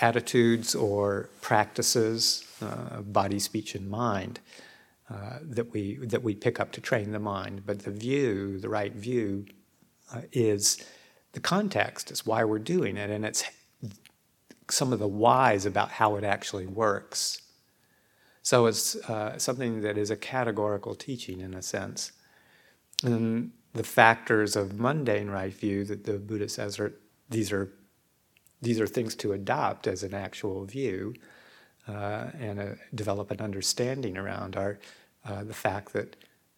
attitudes 0.00 0.74
or 0.74 1.30
practices, 1.40 2.44
uh, 2.60 3.02
body, 3.02 3.38
speech, 3.38 3.74
and 3.74 3.88
mind, 3.88 4.40
uh, 5.08 5.38
that 5.42 5.72
we 5.72 5.96
that 6.02 6.22
we 6.22 6.34
pick 6.34 6.58
up 6.58 6.72
to 6.72 6.80
train 6.80 7.12
the 7.12 7.18
mind. 7.18 7.62
But 7.64 7.80
the 7.80 7.92
view, 7.92 8.58
the 8.58 8.68
right 8.68 8.92
view, 8.92 9.46
uh, 10.12 10.22
is 10.32 10.84
the 11.32 11.40
context. 11.40 12.10
Is 12.10 12.26
why 12.26 12.44
we're 12.44 12.58
doing 12.58 12.96
it, 12.96 13.10
and 13.10 13.24
it's 13.24 13.44
some 14.68 14.92
of 14.92 14.98
the 14.98 15.08
whys 15.08 15.64
about 15.64 15.90
how 15.92 16.16
it 16.16 16.24
actually 16.24 16.66
works. 16.66 17.40
So 18.42 18.66
it's 18.66 18.96
uh, 19.08 19.38
something 19.38 19.82
that 19.82 19.96
is 19.96 20.10
a 20.10 20.16
categorical 20.16 20.94
teaching 20.94 21.40
in 21.40 21.54
a 21.54 21.62
sense. 21.62 22.12
And 23.04 23.52
the 23.74 23.84
factors 23.84 24.56
of 24.56 24.78
mundane 24.78 25.28
right 25.28 25.52
view 25.52 25.84
that 25.84 26.04
the 26.04 26.18
Buddha 26.18 26.48
says 26.48 26.78
are 26.78 26.94
these 27.28 27.52
are 27.52 27.70
these 28.62 28.80
are 28.80 28.86
things 28.86 29.14
to 29.16 29.32
adopt 29.32 29.86
as 29.86 30.02
an 30.02 30.14
actual 30.14 30.64
view 30.64 31.14
uh, 31.88 32.30
and 32.40 32.58
uh, 32.58 32.66
develop 32.94 33.30
an 33.30 33.40
understanding 33.40 34.16
around 34.16 34.56
are 34.56 34.78
uh, 35.24 35.44
the 35.44 35.54
fact 35.54 35.92
that 35.92 36.16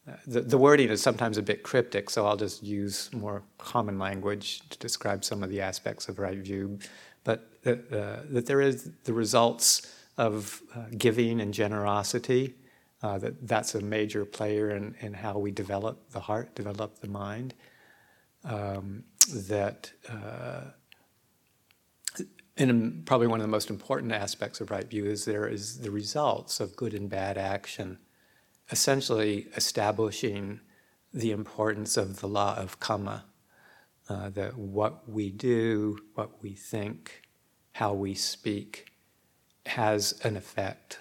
uh, 0.09 0.13
the, 0.27 0.41
the 0.41 0.57
wording 0.57 0.89
is 0.89 1.03
sometimes 1.03 1.37
a 1.37 1.43
bit 1.43 1.63
cryptic, 1.63 2.09
so 2.09 2.27
I'll 2.27 2.37
just 2.37 2.63
use 2.63 3.11
more 3.13 3.43
common 3.59 3.99
language 3.99 4.63
to 4.71 4.79
describe 4.79 5.25
some 5.25 5.43
of 5.43 5.51
the 5.51 5.61
aspects 5.61 6.09
of 6.09 6.19
right 6.19 6.39
view. 6.39 6.79
But 7.25 7.63
that, 7.63 8.47
there 8.47 8.61
is 8.61 8.91
the 9.05 9.13
results 9.13 9.93
of 10.17 10.63
uh, 10.75 10.85
giving 10.97 11.41
and 11.41 11.53
generosity, 11.53 12.55
that 13.03 13.47
that's 13.47 13.75
a 13.75 13.81
major 13.81 14.25
player 14.25 14.71
in, 14.71 14.95
in 15.01 15.15
how 15.15 15.39
we 15.39 15.51
develop 15.51 16.11
the 16.11 16.21
heart, 16.21 16.55
develop 16.55 17.01
the 17.01 17.09
mind. 17.09 17.55
Um, 18.45 19.05
that 19.33 19.93
and 22.59 23.07
probably 23.07 23.29
one 23.29 23.41
of 23.41 23.45
the 23.45 23.51
most 23.51 23.71
important 23.71 24.13
aspects 24.13 24.61
of 24.61 24.71
right 24.71 24.89
view 24.89 25.07
is 25.07 25.25
there 25.25 25.47
is 25.47 25.79
the 25.79 25.93
results 25.93 26.59
of 26.59 26.75
good 26.75 26.93
and 26.93 27.09
bad 27.09 27.39
action, 27.39 27.99
essentially 28.71 29.47
establishing 29.57 30.61
the 31.15 31.31
importance 31.31 31.97
of 31.97 32.21
the 32.21 32.27
law 32.27 32.57
of 32.57 32.81
karma, 32.81 33.25
uh, 34.09 34.29
that 34.31 34.59
what 34.59 35.09
we 35.09 35.31
do, 35.31 35.99
what 36.15 36.43
we 36.43 36.53
think, 36.53 37.23
how 37.73 37.93
we 37.93 38.13
speak 38.15 38.87
has 39.67 40.19
an 40.25 40.37
effect. 40.37 40.99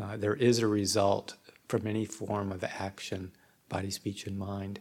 Uh, 0.00 0.16
there 0.16 0.34
is 0.34 0.58
a 0.58 0.66
result 0.66 1.36
from 1.68 1.86
any 1.86 2.04
form 2.04 2.52
of 2.52 2.64
action, 2.64 3.32
body, 3.68 3.90
speech, 3.90 4.26
and 4.26 4.38
mind, 4.38 4.80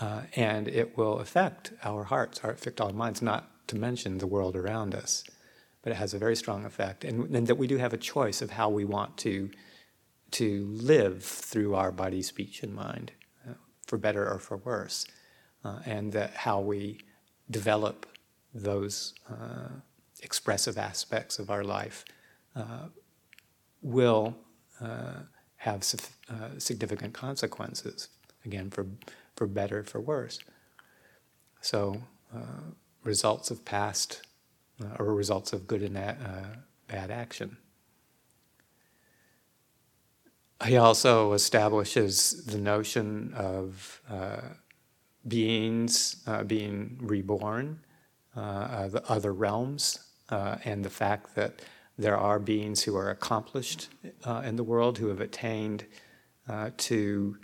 uh, 0.00 0.22
and 0.36 0.68
it 0.68 0.96
will 0.96 1.18
affect 1.18 1.72
our 1.82 2.04
hearts, 2.04 2.40
our 2.42 2.52
affect 2.52 2.80
our 2.80 2.92
minds, 2.92 3.20
not 3.22 3.50
to 3.68 3.76
mention 3.76 4.18
the 4.18 4.26
world 4.26 4.56
around 4.56 4.94
us. 4.94 5.24
But 5.82 5.92
it 5.92 5.96
has 5.96 6.12
a 6.12 6.18
very 6.18 6.36
strong 6.36 6.64
effect, 6.64 7.04
and, 7.04 7.34
and 7.34 7.46
that 7.46 7.54
we 7.54 7.66
do 7.66 7.78
have 7.78 7.92
a 7.92 7.98
choice 7.98 8.42
of 8.42 8.50
how 8.50 8.68
we 8.68 8.84
want 8.84 9.16
to 9.18 9.50
to 10.32 10.66
live 10.70 11.24
through 11.24 11.74
our 11.74 11.90
body, 11.90 12.22
speech, 12.22 12.62
and 12.62 12.72
mind, 12.72 13.10
uh, 13.48 13.54
for 13.84 13.98
better 13.98 14.28
or 14.30 14.38
for 14.38 14.58
worse, 14.58 15.04
uh, 15.64 15.80
and 15.84 16.12
that 16.12 16.32
how 16.34 16.60
we 16.60 17.00
develop 17.50 18.06
those 18.54 19.14
uh, 19.28 19.68
expressive 20.22 20.78
aspects 20.78 21.38
of 21.38 21.50
our 21.50 21.64
life 21.64 22.04
uh, 22.54 22.86
will 23.82 24.36
uh, 24.80 25.20
have 25.56 25.84
uh, 26.28 26.58
significant 26.58 27.12
consequences, 27.12 28.08
again, 28.44 28.70
for, 28.70 28.86
for 29.36 29.46
better, 29.46 29.82
for 29.82 30.00
worse. 30.00 30.38
So, 31.60 32.02
results 33.02 33.50
of 33.50 33.64
past 33.64 34.22
or 34.98 35.14
results 35.14 35.52
of 35.52 35.66
good 35.66 35.82
and 35.82 35.94
bad 35.94 37.10
action. 37.10 37.56
He 40.64 40.76
also 40.76 41.32
establishes 41.32 42.44
the 42.44 42.58
notion 42.58 43.32
of 43.34 44.02
uh, 44.10 44.40
beings 45.26 46.22
uh, 46.26 46.44
being 46.44 46.98
reborn, 47.00 47.80
uh, 48.36 48.88
the 48.88 49.02
other 49.10 49.32
realms, 49.32 49.98
uh, 50.28 50.56
and 50.64 50.84
the 50.84 50.90
fact 50.90 51.34
that 51.34 51.62
there 52.00 52.16
are 52.16 52.38
beings 52.38 52.82
who 52.82 52.96
are 52.96 53.10
accomplished 53.10 53.88
uh, 54.24 54.42
in 54.44 54.56
the 54.56 54.64
world, 54.64 54.98
who 54.98 55.08
have 55.08 55.20
attained 55.20 55.84
uh, 56.48 56.70
to 56.76 57.36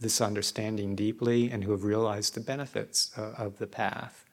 this 0.00 0.20
understanding 0.20 0.94
deeply, 0.94 1.50
and 1.50 1.64
who 1.64 1.70
have 1.70 1.82
realized 1.82 2.34
the 2.34 2.40
benefits 2.40 3.10
of 3.16 3.56
the 3.56 3.66
path. 3.66 4.26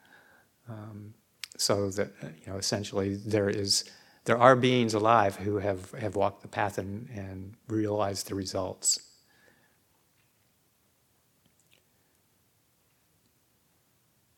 Um, 0.68 1.14
so 1.56 1.90
that 1.92 2.12
you 2.22 2.52
know, 2.52 2.58
essentially, 2.58 3.16
there 3.16 3.50
is 3.50 3.86
there 4.26 4.38
are 4.38 4.56
beings 4.56 4.94
alive 4.94 5.36
who 5.36 5.58
have, 5.58 5.92
have 5.92 6.16
walked 6.16 6.42
the 6.42 6.48
path 6.48 6.78
and, 6.78 7.10
and 7.10 7.56
realized 7.68 8.30
the 8.30 8.36
results. 8.36 9.00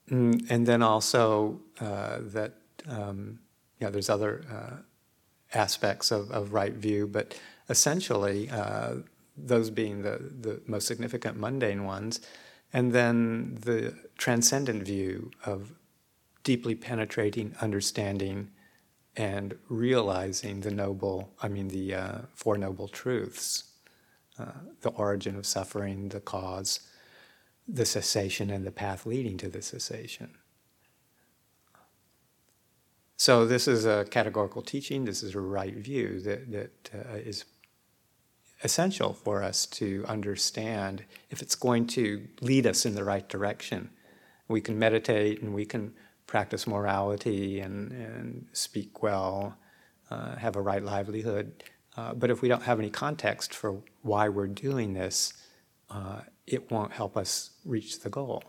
Mm, 0.09 0.45
and 0.49 0.65
then 0.65 0.81
also 0.81 1.61
uh, 1.79 2.19
that 2.21 2.53
um, 2.87 3.39
know, 3.81 3.89
there's 3.91 4.09
other 4.09 4.43
uh, 4.51 4.77
aspects 5.53 6.11
of, 6.11 6.31
of 6.31 6.53
right 6.53 6.73
view, 6.73 7.07
but 7.07 7.39
essentially 7.69 8.49
uh, 8.49 8.95
those 9.37 9.69
being 9.69 10.01
the, 10.01 10.31
the 10.41 10.61
most 10.65 10.87
significant 10.87 11.37
mundane 11.37 11.83
ones, 11.83 12.21
and 12.71 12.93
then 12.93 13.57
the 13.61 13.93
transcendent 14.17 14.83
view 14.83 15.31
of 15.45 15.73
deeply 16.43 16.75
penetrating 16.75 17.55
understanding 17.61 18.49
and 19.17 19.57
realizing 19.69 20.61
the 20.61 20.71
noble, 20.71 21.33
I 21.41 21.47
mean, 21.47 21.69
the 21.69 21.95
uh, 21.95 22.17
Four 22.33 22.57
Noble 22.57 22.87
Truths 22.87 23.75
uh, 24.37 24.51
the 24.81 24.89
origin 24.89 25.37
of 25.37 25.45
suffering, 25.45 26.09
the 26.09 26.19
cause, 26.19 26.81
the 27.67 27.85
cessation, 27.85 28.49
and 28.49 28.65
the 28.65 28.71
path 28.71 29.05
leading 29.05 29.37
to 29.37 29.47
the 29.47 29.61
cessation. 29.61 30.37
So, 33.17 33.45
this 33.45 33.67
is 33.67 33.85
a 33.85 34.05
categorical 34.09 34.61
teaching, 34.61 35.05
this 35.05 35.23
is 35.23 35.35
a 35.35 35.39
right 35.39 35.75
view 35.75 36.19
that, 36.21 36.51
that 36.51 36.89
uh, 36.93 37.15
is 37.15 37.45
essential 38.63 39.13
for 39.13 39.41
us 39.41 39.65
to 39.65 40.03
understand 40.07 41.05
if 41.29 41.41
it's 41.41 41.55
going 41.55 41.87
to 41.87 42.27
lead 42.41 42.67
us 42.67 42.85
in 42.85 42.95
the 42.95 43.03
right 43.03 43.27
direction. 43.27 43.89
We 44.47 44.59
can 44.59 44.77
meditate 44.77 45.41
and 45.41 45.53
we 45.53 45.65
can 45.65 45.93
practice 46.27 46.67
morality 46.67 47.59
and, 47.59 47.91
and 47.91 48.47
speak 48.51 49.01
well, 49.01 49.57
uh, 50.09 50.35
have 50.35 50.55
a 50.55 50.61
right 50.61 50.83
livelihood. 50.83 51.63
Uh, 51.95 52.13
but 52.13 52.29
if 52.29 52.41
we 52.41 52.49
don't 52.49 52.63
have 52.63 52.79
any 52.79 52.89
context 52.89 53.53
for 53.53 53.81
why 54.01 54.27
we're 54.27 54.47
doing 54.47 54.93
this, 54.93 55.33
uh, 55.89 56.21
it 56.45 56.69
won't 56.69 56.91
help 56.91 57.15
us 57.15 57.51
reach 57.63 58.01
the 58.01 58.09
goal. 58.09 58.43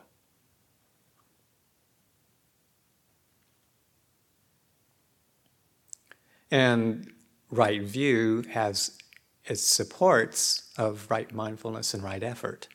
And 6.50 7.12
right 7.50 7.82
view 7.82 8.42
has 8.50 8.98
its 9.44 9.62
supports 9.62 10.70
of 10.76 11.06
right 11.11 11.32
mindfulness 11.32 11.94
and 11.94 12.02
right 12.02 12.22
effort. 12.22 12.68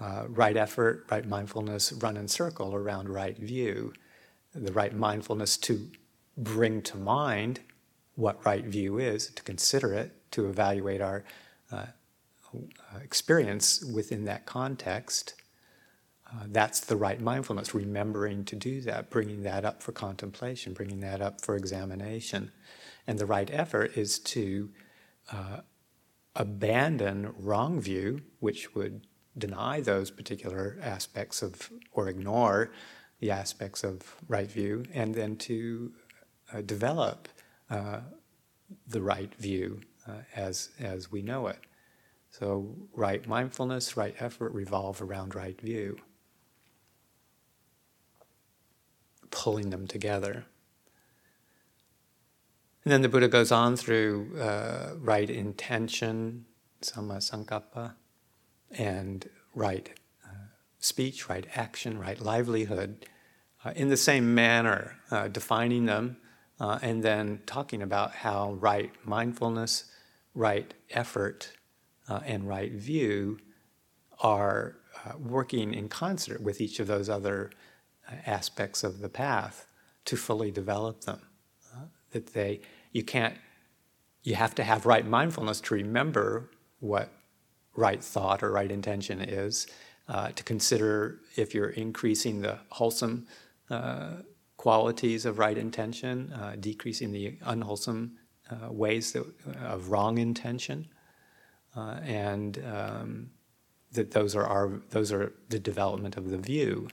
Uh, 0.00 0.24
right 0.28 0.56
effort, 0.56 1.06
right 1.10 1.26
mindfulness 1.26 1.92
run 1.92 2.16
in 2.16 2.26
circle 2.28 2.74
around 2.74 3.08
right 3.08 3.36
view 3.36 3.92
the 4.54 4.72
right 4.72 4.94
mindfulness 4.94 5.56
to 5.56 5.88
bring 6.36 6.80
to 6.82 6.96
mind 6.96 7.60
what 8.14 8.44
right 8.46 8.64
view 8.64 8.98
is, 8.98 9.28
to 9.28 9.42
consider 9.42 9.92
it, 9.92 10.12
to 10.30 10.48
evaluate 10.48 11.00
our 11.00 11.24
uh, 11.72 11.86
experience 13.02 13.82
within 13.84 14.24
that 14.24 14.46
context. 14.46 15.34
Uh, 16.34 16.44
that's 16.48 16.80
the 16.80 16.96
right 16.96 17.20
mindfulness, 17.20 17.74
remembering 17.74 18.44
to 18.44 18.56
do 18.56 18.80
that, 18.80 19.10
bringing 19.10 19.42
that 19.42 19.64
up 19.64 19.82
for 19.82 19.92
contemplation, 19.92 20.72
bringing 20.72 21.00
that 21.00 21.20
up 21.20 21.40
for 21.40 21.54
examination. 21.54 22.50
And 23.06 23.18
the 23.18 23.26
right 23.26 23.48
effort 23.52 23.96
is 23.96 24.18
to 24.20 24.70
uh, 25.30 25.60
abandon 26.34 27.34
wrong 27.38 27.80
view, 27.80 28.22
which 28.40 28.74
would 28.74 29.06
deny 29.36 29.80
those 29.80 30.10
particular 30.10 30.78
aspects 30.82 31.42
of 31.42 31.70
or 31.92 32.08
ignore 32.08 32.72
the 33.20 33.30
aspects 33.30 33.84
of 33.84 34.16
right 34.26 34.50
view, 34.50 34.84
and 34.92 35.14
then 35.14 35.36
to 35.36 35.92
uh, 36.52 36.60
develop 36.62 37.28
uh, 37.70 38.00
the 38.88 39.00
right 39.00 39.34
view 39.36 39.80
uh, 40.08 40.12
as, 40.34 40.70
as 40.80 41.12
we 41.12 41.22
know 41.22 41.46
it. 41.46 41.58
So, 42.30 42.74
right 42.92 43.24
mindfulness, 43.28 43.96
right 43.96 44.14
effort 44.18 44.52
revolve 44.52 45.00
around 45.00 45.36
right 45.36 45.58
view, 45.60 45.98
pulling 49.34 49.70
them 49.70 49.86
together. 49.86 50.46
And 52.84 52.92
then 52.92 53.02
the 53.02 53.08
Buddha 53.08 53.28
goes 53.28 53.50
on 53.50 53.76
through 53.76 54.38
uh, 54.38 54.94
right 55.00 55.28
intention, 55.28 56.46
samma 56.80 57.18
sankappa, 57.18 57.94
and 58.70 59.28
right 59.54 59.90
uh, 60.24 60.46
speech, 60.78 61.28
right 61.28 61.46
action, 61.54 61.98
right 61.98 62.20
livelihood, 62.20 63.06
uh, 63.64 63.72
in 63.74 63.88
the 63.88 63.96
same 63.96 64.34
manner, 64.34 64.98
uh, 65.10 65.26
defining 65.28 65.86
them, 65.86 66.16
uh, 66.60 66.78
and 66.80 67.02
then 67.02 67.40
talking 67.44 67.82
about 67.82 68.12
how 68.12 68.52
right 68.52 68.92
mindfulness, 69.04 69.90
right 70.34 70.74
effort, 70.90 71.52
uh, 72.08 72.20
and 72.24 72.46
right 72.46 72.72
view 72.72 73.38
are 74.20 74.76
working 75.18 75.74
in 75.74 75.88
concert 75.88 76.40
with 76.40 76.60
each 76.60 76.78
of 76.78 76.86
those 76.86 77.08
other 77.08 77.50
aspects 78.26 78.84
of 78.84 79.00
the 79.00 79.08
path 79.08 79.66
to 80.04 80.16
fully 80.16 80.50
develop 80.50 81.02
them. 81.02 81.20
that 82.10 82.34
they, 82.34 82.60
you 82.92 83.02
can't, 83.02 83.36
you 84.22 84.34
have 84.34 84.54
to 84.54 84.64
have 84.64 84.86
right 84.86 85.06
mindfulness 85.06 85.60
to 85.60 85.74
remember 85.74 86.50
what 86.80 87.10
right 87.74 88.02
thought 88.02 88.42
or 88.42 88.52
right 88.52 88.70
intention 88.70 89.20
is, 89.20 89.66
to 90.08 90.42
consider 90.44 91.20
if 91.36 91.54
you're 91.54 91.70
increasing 91.70 92.40
the 92.42 92.58
wholesome 92.70 93.26
uh, 93.70 94.10
qualities 94.56 95.26
of 95.26 95.38
right 95.38 95.58
intention, 95.58 96.32
uh, 96.32 96.56
decreasing 96.58 97.12
the 97.12 97.38
unwholesome 97.44 98.16
uh, 98.50 98.70
ways 98.70 99.12
that, 99.12 99.24
of 99.62 99.90
wrong 99.90 100.18
intention, 100.18 100.88
uh, 101.76 101.98
and 102.04 102.62
um, 102.64 103.30
that 103.92 104.10
those 104.10 104.36
are 104.36 104.46
our 104.46 104.80
those 104.90 105.12
are 105.12 105.32
the 105.48 105.58
development 105.58 106.16
of 106.16 106.30
the 106.30 106.38
view. 106.38 106.88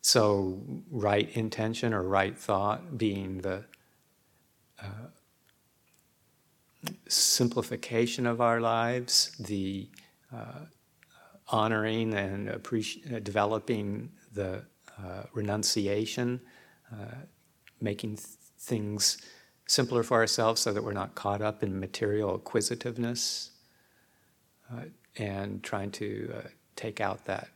Uh, 0.00 0.02
so, 0.02 0.62
right 0.90 1.28
intention 1.36 1.92
or 1.92 2.02
right 2.02 2.36
thought 2.36 2.98
being 2.98 3.38
the 3.38 3.64
simplification 7.08 8.26
of 8.26 8.40
our 8.40 8.60
lives, 8.60 9.32
the 9.40 9.88
uh, 10.34 10.66
honoring 11.48 12.14
and 12.14 12.48
appreci- 12.48 13.14
uh, 13.14 13.18
developing 13.20 14.10
the 14.32 14.64
uh, 14.98 15.24
renunciation, 15.32 16.40
uh, 16.92 17.16
making 17.80 18.16
th- 18.16 18.26
things 18.58 19.18
simpler 19.66 20.02
for 20.02 20.18
ourselves 20.18 20.60
so 20.60 20.72
that 20.72 20.82
we're 20.82 20.92
not 20.92 21.14
caught 21.14 21.42
up 21.42 21.62
in 21.62 21.78
material 21.78 22.34
acquisitiveness, 22.34 23.50
uh, 24.72 24.84
and 25.16 25.62
trying 25.62 25.90
to 25.90 26.32
uh, 26.36 26.48
take 26.76 27.00
out 27.00 27.24
that 27.24 27.48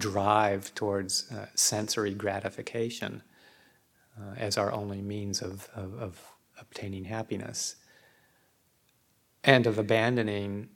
drive 0.00 0.74
towards 0.74 1.30
uh, 1.30 1.46
sensory 1.54 2.14
gratification 2.14 3.22
as 4.36 4.58
our 4.58 4.70
only 4.72 5.00
means 5.00 5.40
of, 5.40 5.68
of, 5.74 5.94
of, 5.94 6.20
obtaining 6.60 7.04
happiness, 7.04 7.76
and 9.44 9.66
of 9.66 9.78
abandoning 9.78 10.68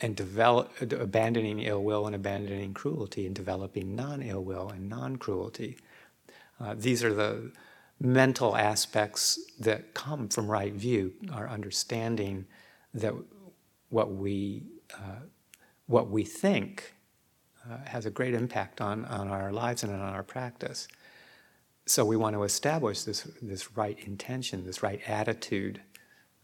and 0.00 0.14
develop, 0.14 0.70
abandoning 0.80 1.60
ill 1.60 1.82
will 1.82 2.06
and 2.06 2.14
abandoning 2.14 2.72
cruelty 2.72 3.26
and 3.26 3.34
developing 3.34 3.96
non 3.96 4.22
ill 4.22 4.44
will 4.44 4.68
and 4.70 4.88
non 4.88 5.16
cruelty. 5.16 5.76
Uh, 6.60 6.74
these 6.76 7.02
are 7.02 7.12
the 7.12 7.52
mental 8.00 8.56
aspects 8.56 9.38
that 9.58 9.94
come 9.94 10.28
from 10.28 10.48
right 10.48 10.72
view, 10.72 11.12
our 11.32 11.48
understanding 11.48 12.46
that 12.94 13.12
what 13.88 14.12
we, 14.12 14.62
uh, 14.94 15.20
what 15.86 16.10
we 16.10 16.22
think 16.22 16.94
uh, 17.70 17.78
has 17.86 18.06
a 18.06 18.10
great 18.10 18.34
impact 18.34 18.80
on, 18.80 19.04
on 19.06 19.28
our 19.28 19.52
lives 19.52 19.82
and 19.82 19.92
on 19.92 20.00
our 20.00 20.22
practice. 20.22 20.88
So 21.86 22.04
we 22.04 22.16
want 22.16 22.34
to 22.34 22.42
establish 22.42 23.02
this, 23.02 23.22
this 23.40 23.76
right 23.76 23.98
intention, 24.06 24.64
this 24.64 24.82
right 24.82 25.00
attitude 25.06 25.80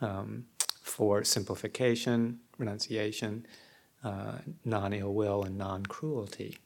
um, 0.01 0.47
for 0.81 1.25
simplification, 1.25 2.41
renunciation, 2.59 3.47
uh, 4.03 4.39
non 4.65 4.93
ill 4.93 5.15
will, 5.15 5.45
and 5.45 5.57
non 5.57 5.85
cruelty. 5.85 6.59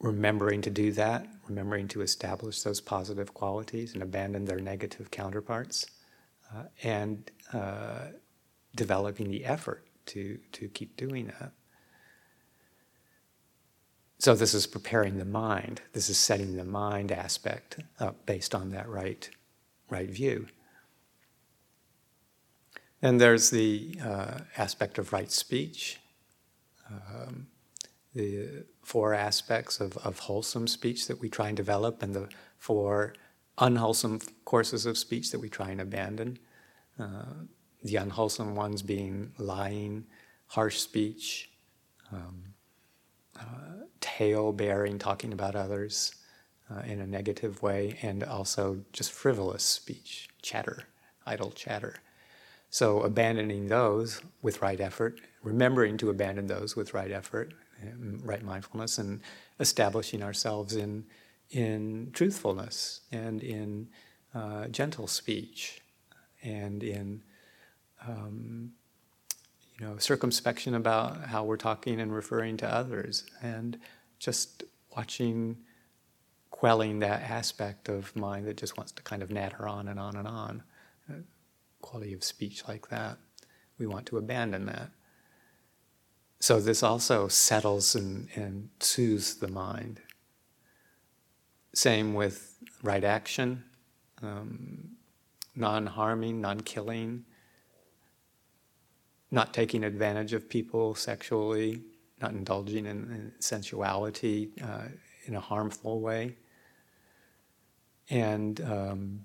Remembering 0.00 0.62
to 0.62 0.70
do 0.70 0.92
that, 0.92 1.26
remembering 1.46 1.88
to 1.88 2.02
establish 2.02 2.62
those 2.62 2.80
positive 2.80 3.34
qualities 3.34 3.94
and 3.94 4.02
abandon 4.02 4.44
their 4.44 4.60
negative 4.60 5.10
counterparts, 5.10 5.86
uh, 6.54 6.64
and 6.82 7.30
uh, 7.52 8.06
developing 8.76 9.30
the 9.30 9.44
effort 9.44 9.86
to, 10.06 10.38
to 10.52 10.68
keep 10.68 10.96
doing 10.96 11.26
that. 11.26 11.52
So, 14.20 14.34
this 14.34 14.52
is 14.52 14.66
preparing 14.66 15.18
the 15.18 15.24
mind. 15.24 15.80
This 15.92 16.10
is 16.10 16.18
setting 16.18 16.56
the 16.56 16.64
mind 16.64 17.12
aspect 17.12 17.78
up 18.00 18.26
based 18.26 18.52
on 18.52 18.70
that 18.70 18.88
right, 18.88 19.30
right 19.90 20.10
view. 20.10 20.48
And 23.00 23.20
there's 23.20 23.50
the 23.50 23.96
uh, 24.02 24.38
aspect 24.56 24.98
of 24.98 25.12
right 25.12 25.30
speech, 25.30 26.00
um, 26.90 27.46
the 28.12 28.64
four 28.82 29.14
aspects 29.14 29.78
of, 29.78 29.96
of 29.98 30.18
wholesome 30.18 30.66
speech 30.66 31.06
that 31.06 31.20
we 31.20 31.28
try 31.28 31.46
and 31.46 31.56
develop, 31.56 32.02
and 32.02 32.12
the 32.12 32.28
four 32.56 33.14
unwholesome 33.58 34.20
courses 34.44 34.84
of 34.84 34.98
speech 34.98 35.30
that 35.30 35.38
we 35.38 35.48
try 35.48 35.70
and 35.70 35.80
abandon. 35.80 36.40
Uh, 36.98 37.44
the 37.84 37.94
unwholesome 37.94 38.56
ones 38.56 38.82
being 38.82 39.32
lying, 39.38 40.06
harsh 40.46 40.78
speech, 40.78 41.50
um, 42.12 42.54
uh, 43.38 43.84
tale 44.00 44.52
bearing, 44.52 44.98
talking 44.98 45.32
about 45.32 45.56
others 45.56 46.14
uh, 46.70 46.80
in 46.80 47.00
a 47.00 47.06
negative 47.06 47.62
way, 47.62 47.98
and 48.02 48.22
also 48.22 48.84
just 48.92 49.12
frivolous 49.12 49.62
speech, 49.62 50.28
chatter, 50.42 50.84
idle 51.26 51.50
chatter. 51.50 51.96
So, 52.70 53.00
abandoning 53.00 53.68
those 53.68 54.20
with 54.42 54.60
right 54.60 54.80
effort, 54.80 55.20
remembering 55.42 55.96
to 55.98 56.10
abandon 56.10 56.46
those 56.46 56.76
with 56.76 56.92
right 56.92 57.10
effort, 57.10 57.54
right 58.22 58.42
mindfulness, 58.42 58.98
and 58.98 59.22
establishing 59.58 60.22
ourselves 60.22 60.76
in, 60.76 61.04
in 61.50 62.10
truthfulness 62.12 63.00
and 63.10 63.42
in 63.42 63.88
uh, 64.34 64.68
gentle 64.68 65.06
speech 65.06 65.80
and 66.42 66.82
in 66.82 67.22
um, 68.06 68.72
you 69.78 69.86
know 69.86 69.96
circumspection 69.98 70.74
about 70.74 71.26
how 71.26 71.44
we're 71.44 71.56
talking 71.56 72.00
and 72.00 72.12
referring 72.12 72.56
to 72.58 72.72
others, 72.72 73.24
and 73.42 73.78
just 74.18 74.64
watching 74.96 75.56
quelling 76.50 76.98
that 76.98 77.22
aspect 77.22 77.88
of 77.88 78.14
mind 78.16 78.46
that 78.46 78.56
just 78.56 78.76
wants 78.76 78.90
to 78.92 79.02
kind 79.02 79.22
of 79.22 79.30
natter 79.30 79.68
on 79.68 79.88
and 79.88 80.00
on 80.00 80.16
and 80.16 80.26
on 80.26 80.62
quality 81.80 82.12
of 82.12 82.24
speech 82.24 82.66
like 82.66 82.88
that. 82.88 83.18
We 83.78 83.86
want 83.86 84.06
to 84.06 84.18
abandon 84.18 84.66
that. 84.66 84.90
So 86.40 86.60
this 86.60 86.82
also 86.82 87.28
settles 87.28 87.94
and, 87.94 88.28
and 88.34 88.70
soothes 88.80 89.36
the 89.36 89.48
mind. 89.48 90.00
Same 91.74 92.14
with 92.14 92.58
right 92.82 93.04
action, 93.04 93.64
um, 94.22 94.90
non 95.54 95.86
harming, 95.86 96.40
non 96.40 96.60
killing, 96.60 97.24
not 99.30 99.52
taking 99.52 99.84
advantage 99.84 100.32
of 100.32 100.48
people 100.48 100.94
sexually, 100.94 101.82
not 102.20 102.32
indulging 102.32 102.86
in, 102.86 102.96
in 103.10 103.32
sensuality 103.38 104.50
uh, 104.62 104.88
in 105.26 105.34
a 105.34 105.40
harmful 105.40 106.00
way. 106.00 106.36
And 108.10 108.60
um, 108.62 109.20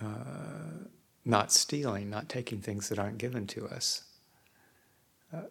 uh, 0.00 0.86
not 1.24 1.52
stealing, 1.52 2.08
not 2.08 2.28
taking 2.28 2.60
things 2.60 2.88
that 2.88 2.98
aren't 2.98 3.18
given 3.18 3.46
to 3.48 3.66
us. 3.68 4.04
Uh, 5.32 5.42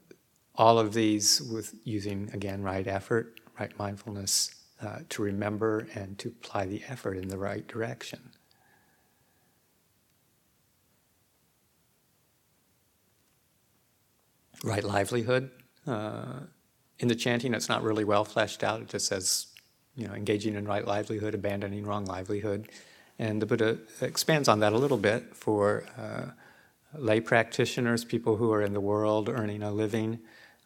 all 0.55 0.79
of 0.79 0.93
these 0.93 1.41
with 1.41 1.75
using, 1.83 2.29
again, 2.33 2.63
right 2.63 2.87
effort, 2.87 3.39
right 3.59 3.77
mindfulness 3.77 4.55
uh, 4.81 4.99
to 5.09 5.21
remember 5.21 5.87
and 5.93 6.17
to 6.19 6.29
apply 6.29 6.65
the 6.65 6.81
effort 6.87 7.17
in 7.17 7.27
the 7.27 7.37
right 7.37 7.67
direction. 7.67 8.31
Right 14.63 14.83
livelihood. 14.83 15.51
Uh, 15.85 16.41
in 16.99 17.07
the 17.07 17.15
chanting, 17.15 17.53
it's 17.53 17.69
not 17.69 17.83
really 17.83 18.03
well 18.03 18.25
fleshed 18.25 18.63
out. 18.63 18.81
It 18.81 18.89
just 18.89 19.07
says, 19.07 19.47
you 19.95 20.07
know, 20.07 20.13
engaging 20.13 20.55
in 20.55 20.65
right 20.65 20.85
livelihood, 20.85 21.35
abandoning 21.35 21.85
wrong 21.85 22.05
livelihood. 22.05 22.69
And 23.19 23.41
the 23.41 23.45
Buddha 23.45 23.77
expands 24.01 24.47
on 24.47 24.59
that 24.59 24.73
a 24.73 24.77
little 24.77 24.97
bit 24.97 25.35
for 25.35 25.85
uh, 25.97 26.31
lay 26.97 27.19
practitioners, 27.19 28.03
people 28.03 28.37
who 28.37 28.51
are 28.51 28.61
in 28.61 28.73
the 28.73 28.81
world 28.81 29.29
earning 29.29 29.63
a 29.63 29.71
living. 29.71 30.19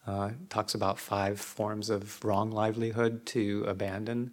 Uh, 0.07 0.31
talks 0.49 0.73
about 0.73 0.97
five 0.97 1.39
forms 1.39 1.89
of 1.89 2.23
wrong 2.25 2.51
livelihood 2.51 3.25
to 3.27 3.63
abandon 3.67 4.31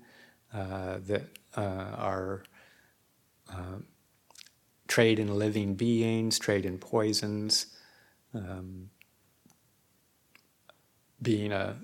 uh, 0.55 0.99
that 1.07 1.25
uh, 1.57 1.61
are 1.61 2.43
uh, 3.53 3.79
trade 4.87 5.19
in 5.19 5.39
living 5.39 5.75
beings, 5.75 6.39
trade 6.39 6.65
in 6.65 6.79
poisons, 6.79 7.67
um, 8.35 8.89
being 11.21 11.53
a 11.53 11.77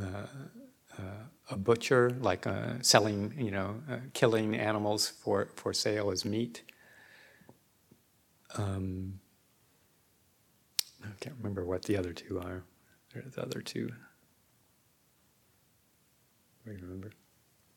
uh, 0.00 1.02
a 1.50 1.56
butcher, 1.56 2.10
like 2.20 2.46
uh, 2.46 2.74
selling, 2.82 3.34
you 3.36 3.50
know, 3.50 3.80
uh, 3.90 3.96
killing 4.12 4.54
animals 4.54 5.08
for, 5.08 5.48
for 5.56 5.72
sale 5.72 6.10
as 6.10 6.24
meat. 6.24 6.62
Um, 8.56 9.20
I 11.02 11.08
can't 11.20 11.36
remember 11.38 11.64
what 11.64 11.84
the 11.84 11.96
other 11.96 12.12
two 12.12 12.38
are. 12.40 12.64
There's 13.14 13.34
the 13.34 13.42
other 13.42 13.60
two. 13.60 13.88
Do 16.64 16.72
you 16.72 16.78
remember? 16.82 17.12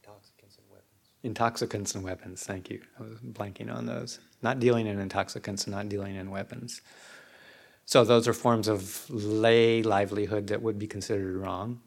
Intoxicants 0.03 0.57
and 0.57 0.65
weapons. 0.69 0.87
Intoxicants 1.23 1.95
and 1.95 2.03
weapons, 2.03 2.43
thank 2.43 2.69
you. 2.69 2.81
I 2.99 3.03
was 3.03 3.19
blanking 3.19 3.73
on 3.73 3.85
those. 3.85 4.19
Not 4.41 4.59
dealing 4.59 4.87
in 4.87 4.99
intoxicants 4.99 5.65
and 5.65 5.73
not 5.73 5.87
dealing 5.87 6.15
in 6.15 6.29
weapons. 6.29 6.81
So 7.91 8.05
those 8.05 8.25
are 8.25 8.33
forms 8.33 8.69
of 8.69 9.05
lay 9.09 9.83
livelihood 9.83 10.47
that 10.47 10.61
would 10.61 10.79
be 10.79 10.87
considered 10.87 11.35
wrong. 11.35 11.81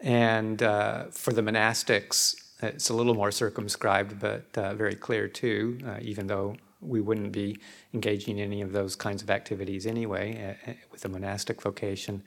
And 0.00 0.62
uh, 0.62 1.08
for 1.10 1.34
the 1.34 1.42
monastics, 1.42 2.34
it's 2.62 2.88
a 2.88 2.94
little 2.94 3.12
more 3.12 3.30
circumscribed, 3.30 4.18
but 4.18 4.46
uh, 4.56 4.74
very 4.74 4.94
clear 4.94 5.28
too, 5.28 5.78
uh, 5.86 5.98
even 6.00 6.28
though 6.28 6.56
we 6.80 7.02
wouldn't 7.02 7.30
be 7.30 7.58
engaging 7.92 8.38
in 8.38 8.44
any 8.44 8.62
of 8.62 8.72
those 8.72 8.96
kinds 8.96 9.22
of 9.22 9.28
activities 9.28 9.86
anyway. 9.86 10.56
Uh, 10.66 10.70
uh, 10.70 10.74
with 10.90 11.02
the 11.02 11.10
monastic 11.10 11.60
vocation, 11.60 12.22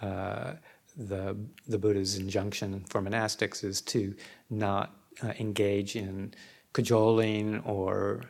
uh, 0.00 0.52
the, 0.96 1.36
the 1.66 1.78
Buddha's 1.78 2.16
injunction 2.16 2.84
for 2.88 3.02
monastics 3.02 3.64
is 3.64 3.80
to 3.80 4.14
not 4.50 4.94
engage 5.40 5.96
in 5.96 6.32
cajoling 6.72 7.58
or 7.64 8.22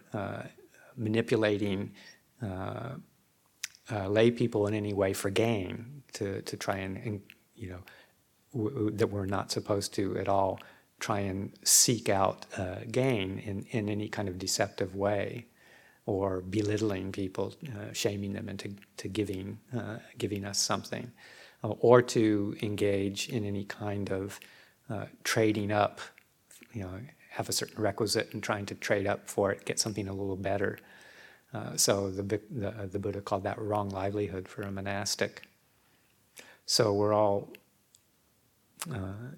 manipulating 0.97 1.93
lay 3.91 4.31
people 4.31 4.67
in 4.67 4.75
any 4.75 4.93
way 4.93 5.13
for 5.13 5.31
gain, 5.31 6.03
to, 6.13 6.43
to 6.43 6.57
try 6.57 6.77
and, 6.77 7.21
you 7.55 7.71
know, 7.71 7.81
w- 8.53 8.91
that 8.91 9.09
we're 9.09 9.27
not 9.27 9.51
supposed 9.51 9.95
to 9.95 10.17
at 10.19 10.29
all 10.29 10.59
try 11.01 11.21
and 11.21 11.53
seek 11.63 12.09
out 12.09 12.47
uh, 12.57 12.77
gain 12.91 13.39
in, 13.39 13.65
in 13.71 13.89
any 13.89 14.09
kind 14.09 14.29
of 14.29 14.39
deceptive 14.39 14.97
way 14.97 15.47
or 16.07 16.41
belittling 16.41 17.13
people, 17.13 17.55
uh, 17.67 17.93
shaming 17.93 18.33
them 18.33 18.49
into 18.49 18.75
to 18.97 19.09
giving, 19.09 19.59
uh, 19.77 19.99
giving 20.17 20.45
us 20.45 20.59
something, 20.59 21.13
uh, 21.63 21.69
or 21.81 22.01
to 22.01 22.57
engage 22.63 23.29
in 23.29 23.45
any 23.45 23.65
kind 23.65 24.11
of 24.11 24.41
uh, 24.89 25.05
trading 25.23 25.71
up, 25.71 26.01
you 26.73 26.83
know, 26.83 26.99
have 27.31 27.49
a 27.49 27.53
certain 27.53 27.81
requisite 27.81 28.33
and 28.33 28.43
trying 28.43 28.67
to 28.67 28.75
trade 28.75 29.07
up 29.07 29.29
for 29.29 29.53
it, 29.53 29.65
get 29.65 29.79
something 29.79 30.09
a 30.09 30.13
little 30.13 30.37
better. 30.37 30.79
Uh, 31.53 31.77
so 31.77 32.11
the, 32.11 32.23
the, 32.51 32.89
the 32.93 32.99
Buddha 32.99 33.21
called 33.21 33.45
that 33.45 33.59
wrong 33.59 33.89
livelihood 33.89 34.49
for 34.49 34.63
a 34.63 34.71
monastic. 34.71 35.43
So 36.67 36.93
we're 36.93 37.15
all 37.15 37.49
uh, 38.93 39.33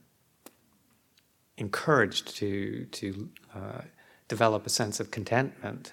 encouraged 1.57 2.37
to 2.37 2.87
to 2.87 3.29
uh, 3.55 3.83
develop 4.27 4.67
a 4.67 4.71
sense 4.71 4.99
of 4.99 5.11
contentment 5.11 5.93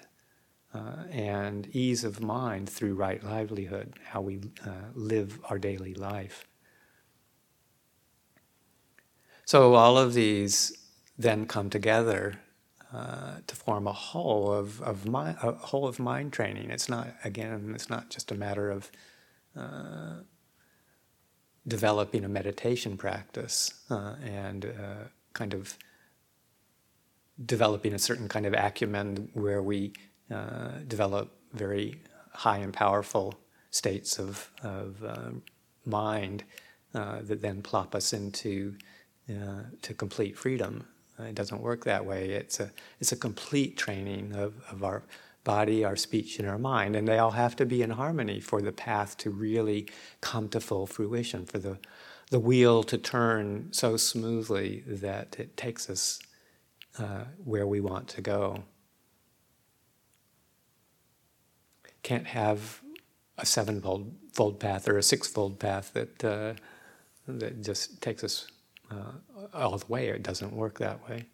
uh, 0.74 1.04
and 1.10 1.68
ease 1.74 2.04
of 2.04 2.20
mind 2.20 2.68
through 2.68 2.94
right 2.94 3.22
livelihood, 3.22 3.94
how 4.04 4.20
we 4.20 4.40
uh, 4.66 4.90
live 4.94 5.38
our 5.48 5.58
daily 5.58 5.94
life. 5.94 6.46
So 9.44 9.74
all 9.74 9.96
of 9.96 10.14
these 10.14 10.76
then 11.16 11.46
come 11.46 11.70
together 11.70 12.40
uh, 12.92 13.36
to 13.46 13.54
form 13.54 13.86
a 13.86 13.92
whole 13.92 14.50
of, 14.50 14.80
of 14.80 15.06
mind, 15.06 15.36
a 15.42 15.52
whole 15.52 15.86
of 15.86 15.98
mind 15.98 16.32
training. 16.32 16.70
It's 16.70 16.88
not 16.88 17.08
again, 17.22 17.72
it's 17.74 17.90
not 17.90 18.08
just 18.08 18.32
a 18.32 18.34
matter 18.34 18.70
of 18.70 18.90
uh, 19.54 20.22
developing 21.66 22.24
a 22.24 22.28
meditation 22.28 22.96
practice 22.96 23.74
uh, 23.90 24.14
and 24.24 24.64
uh, 24.64 25.04
kind 25.34 25.52
of 25.52 25.76
developing 27.44 27.92
a 27.92 27.98
certain 27.98 28.26
kind 28.26 28.46
of 28.46 28.54
acumen 28.54 29.28
where 29.34 29.62
we 29.62 29.92
uh, 30.30 30.70
develop 30.86 31.30
very 31.52 32.00
high 32.32 32.58
and 32.58 32.72
powerful 32.72 33.34
states 33.70 34.18
of, 34.18 34.50
of 34.62 35.04
mind 35.84 36.42
that 36.92 37.42
then 37.42 37.60
plop 37.60 37.94
us 37.94 38.12
into 38.12 38.74
to 39.82 39.92
complete 39.94 40.38
freedom. 40.38 40.86
It 41.20 41.34
doesn't 41.34 41.60
work 41.60 41.84
that 41.84 42.04
way. 42.04 42.30
It's 42.30 42.60
a 42.60 42.70
it's 43.00 43.12
a 43.12 43.16
complete 43.16 43.76
training 43.76 44.34
of, 44.34 44.54
of 44.70 44.84
our 44.84 45.02
body, 45.44 45.84
our 45.84 45.96
speech, 45.96 46.38
and 46.38 46.48
our 46.48 46.58
mind, 46.58 46.94
and 46.94 47.08
they 47.08 47.18
all 47.18 47.30
have 47.30 47.56
to 47.56 47.66
be 47.66 47.82
in 47.82 47.90
harmony 47.90 48.40
for 48.40 48.60
the 48.60 48.72
path 48.72 49.16
to 49.18 49.30
really 49.30 49.88
come 50.20 50.48
to 50.50 50.60
full 50.60 50.86
fruition, 50.86 51.46
for 51.46 51.58
the 51.58 51.78
the 52.30 52.38
wheel 52.38 52.82
to 52.84 52.98
turn 52.98 53.68
so 53.72 53.96
smoothly 53.96 54.84
that 54.86 55.36
it 55.38 55.56
takes 55.56 55.88
us 55.88 56.20
uh, 56.98 57.24
where 57.44 57.66
we 57.66 57.80
want 57.80 58.08
to 58.08 58.20
go. 58.20 58.64
Can't 62.02 62.26
have 62.26 62.80
a 63.38 63.46
sevenfold 63.46 64.14
fold 64.32 64.60
path 64.60 64.88
or 64.88 64.98
a 64.98 65.02
sixfold 65.02 65.58
path 65.58 65.92
that 65.94 66.24
uh, 66.24 66.54
that 67.26 67.62
just 67.62 68.00
takes 68.00 68.22
us 68.24 68.46
uh, 68.90 69.12
all 69.54 69.76
the 69.76 69.86
way. 69.86 70.08
It 70.08 70.22
doesn't 70.22 70.52
work 70.52 70.78
that 70.78 71.08
way. 71.08 71.26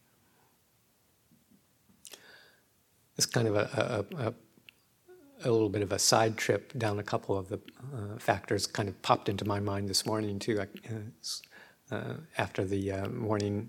It's 3.16 3.26
kind 3.26 3.46
of 3.46 3.56
a, 3.56 4.04
a, 4.18 4.26
a, 4.26 4.34
a 5.44 5.50
little 5.50 5.68
bit 5.68 5.82
of 5.82 5.92
a 5.92 5.98
side 5.98 6.36
trip 6.36 6.72
down 6.78 6.98
a 6.98 7.02
couple 7.02 7.36
of 7.36 7.48
the 7.48 7.60
uh, 7.94 8.18
factors 8.18 8.66
kind 8.66 8.88
of 8.88 9.00
popped 9.02 9.28
into 9.28 9.44
my 9.44 9.60
mind 9.60 9.88
this 9.88 10.04
morning 10.06 10.38
too. 10.38 10.60
Uh, 10.60 10.94
uh, 11.94 12.14
after 12.38 12.64
the 12.64 12.90
uh, 12.90 13.08
morning 13.08 13.68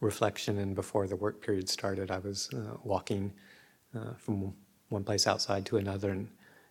reflection 0.00 0.58
and 0.58 0.74
before 0.74 1.06
the 1.06 1.14
work 1.14 1.40
period 1.44 1.68
started, 1.68 2.10
I 2.10 2.18
was 2.18 2.50
uh, 2.52 2.76
walking 2.82 3.32
uh, 3.94 4.14
from 4.18 4.54
one 4.88 5.04
place 5.04 5.26
outside 5.26 5.66
to 5.66 5.76
another 5.76 6.10
and 6.10 6.28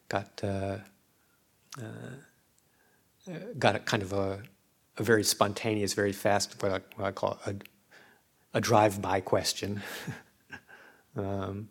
got 0.09 0.41
got 3.57 3.75
a 3.75 3.79
kind 3.79 4.03
of 4.03 4.13
a, 4.13 4.43
a 4.97 5.03
very 5.03 5.23
spontaneous, 5.23 5.93
very 5.93 6.11
fast, 6.11 6.61
what 6.61 6.71
I, 6.71 6.79
what 6.95 7.07
I 7.07 7.11
call 7.11 7.39
a, 7.45 7.55
a 8.53 8.61
drive-by 8.61 9.21
question. 9.21 9.81
um, 11.15 11.69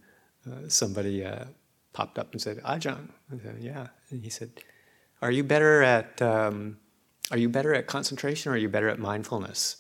uh, 0.51 0.69
somebody 0.69 1.25
uh, 1.25 1.45
popped 1.93 2.19
up 2.19 2.33
and 2.33 2.41
said, 2.41 2.59
"Ajahn," 2.65 3.11
I 3.33 3.39
said, 3.43 3.59
"Yeah," 3.61 3.89
and 4.11 4.23
he 4.23 4.31
said, 4.31 4.51
"Are 5.21 5.31
you 5.31 5.45
better 5.45 5.83
at 5.83 6.21
um, 6.21 6.79
Are 7.31 7.39
you 7.39 7.49
better 7.49 7.75
at 7.75 7.87
concentration, 7.87 8.51
or 8.51 8.55
are 8.55 8.59
you 8.59 8.69
better 8.69 8.89
at 8.89 8.99
mindfulness?" 8.99 9.77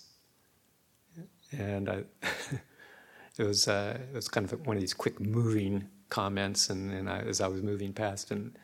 And 1.50 1.88
I, 1.88 2.04
it 3.38 3.44
was 3.44 3.66
uh, 3.66 3.98
it 4.10 4.14
was 4.14 4.28
kind 4.28 4.50
of 4.50 4.66
one 4.66 4.76
of 4.76 4.80
these 4.80 4.94
quick 4.94 5.20
moving 5.20 5.88
comments, 6.10 6.70
and, 6.70 6.92
and 6.92 7.10
I, 7.10 7.20
as 7.20 7.40
I 7.40 7.48
was 7.48 7.62
moving 7.62 7.92
past, 7.92 8.30
and 8.30 8.56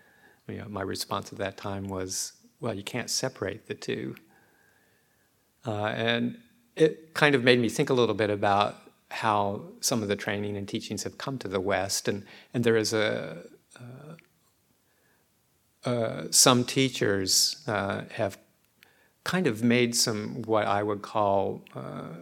you 0.47 0.59
know, 0.59 0.69
my 0.69 0.83
response 0.83 1.33
at 1.33 1.39
that 1.39 1.57
time 1.57 1.89
was, 1.89 2.35
"Well, 2.61 2.75
you 2.75 2.85
can't 2.85 3.11
separate 3.11 3.67
the 3.67 3.75
two. 3.75 4.15
Uh, 5.67 5.87
and 5.87 6.39
it 6.77 7.15
kind 7.15 7.35
of 7.35 7.43
made 7.43 7.59
me 7.59 7.69
think 7.69 7.91
a 7.91 7.95
little 7.95 8.15
bit 8.15 8.31
about 8.31 8.77
how 9.11 9.63
some 9.81 10.03
of 10.03 10.09
the 10.09 10.17
training 10.17 10.57
and 10.57 10.69
teachings 10.69 11.03
have 11.03 11.19
come 11.19 11.39
to 11.39 11.49
the 11.49 11.61
West, 11.61 12.09
and 12.09 12.25
and 12.53 12.65
there 12.65 12.77
is 12.77 12.93
a 12.93 13.39
uh, 13.77 14.15
uh, 15.89 16.27
some 16.31 16.65
teachers 16.65 17.63
uh, 17.67 18.03
have 18.13 18.39
kind 19.25 19.47
of 19.47 19.63
made 19.63 19.95
some 19.95 20.43
what 20.43 20.67
I 20.67 20.83
would 20.83 21.03
call 21.03 21.65
uh, 21.75 22.15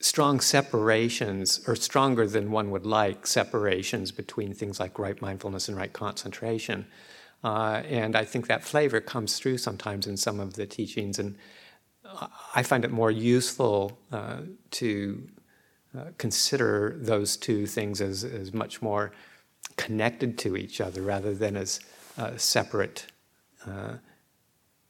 strong 0.00 0.40
separations, 0.40 1.60
or 1.66 1.76
stronger 1.76 2.26
than 2.26 2.50
one 2.50 2.70
would 2.70 2.84
like 2.84 3.26
separations 3.26 4.12
between 4.12 4.52
things 4.52 4.80
like 4.80 4.98
right 4.98 5.20
mindfulness 5.22 5.68
and 5.68 5.76
right 5.76 5.92
concentration. 5.92 6.86
Uh, 7.44 7.82
and 7.88 8.14
I 8.14 8.24
think 8.24 8.46
that 8.46 8.62
flavor 8.62 9.00
comes 9.00 9.38
through 9.38 9.58
sometimes 9.58 10.06
in 10.06 10.16
some 10.16 10.38
of 10.38 10.54
the 10.54 10.66
teachings, 10.66 11.18
and 11.18 11.36
I 12.54 12.62
find 12.62 12.84
it 12.84 12.90
more 12.90 13.10
useful 13.10 13.98
uh, 14.12 14.42
to 14.72 15.28
uh, 15.96 16.04
consider 16.18 16.96
those 16.98 17.36
two 17.36 17.66
things 17.66 18.00
as, 18.00 18.24
as 18.24 18.52
much 18.52 18.82
more 18.82 19.12
connected 19.76 20.38
to 20.38 20.56
each 20.56 20.80
other 20.80 21.02
rather 21.02 21.34
than 21.34 21.56
as 21.56 21.80
uh, 22.18 22.36
separate 22.36 23.06
uh, 23.66 23.96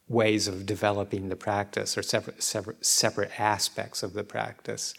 ways 0.09 0.49
of 0.49 0.67
developing 0.67 1.29
the 1.29 1.37
practice 1.37 1.97
or 1.97 2.03
separate, 2.03 2.43
separate, 2.43 2.85
separate 2.85 3.41
aspects 3.41 4.03
of 4.03 4.13
the 4.13 4.25
practice. 4.25 4.95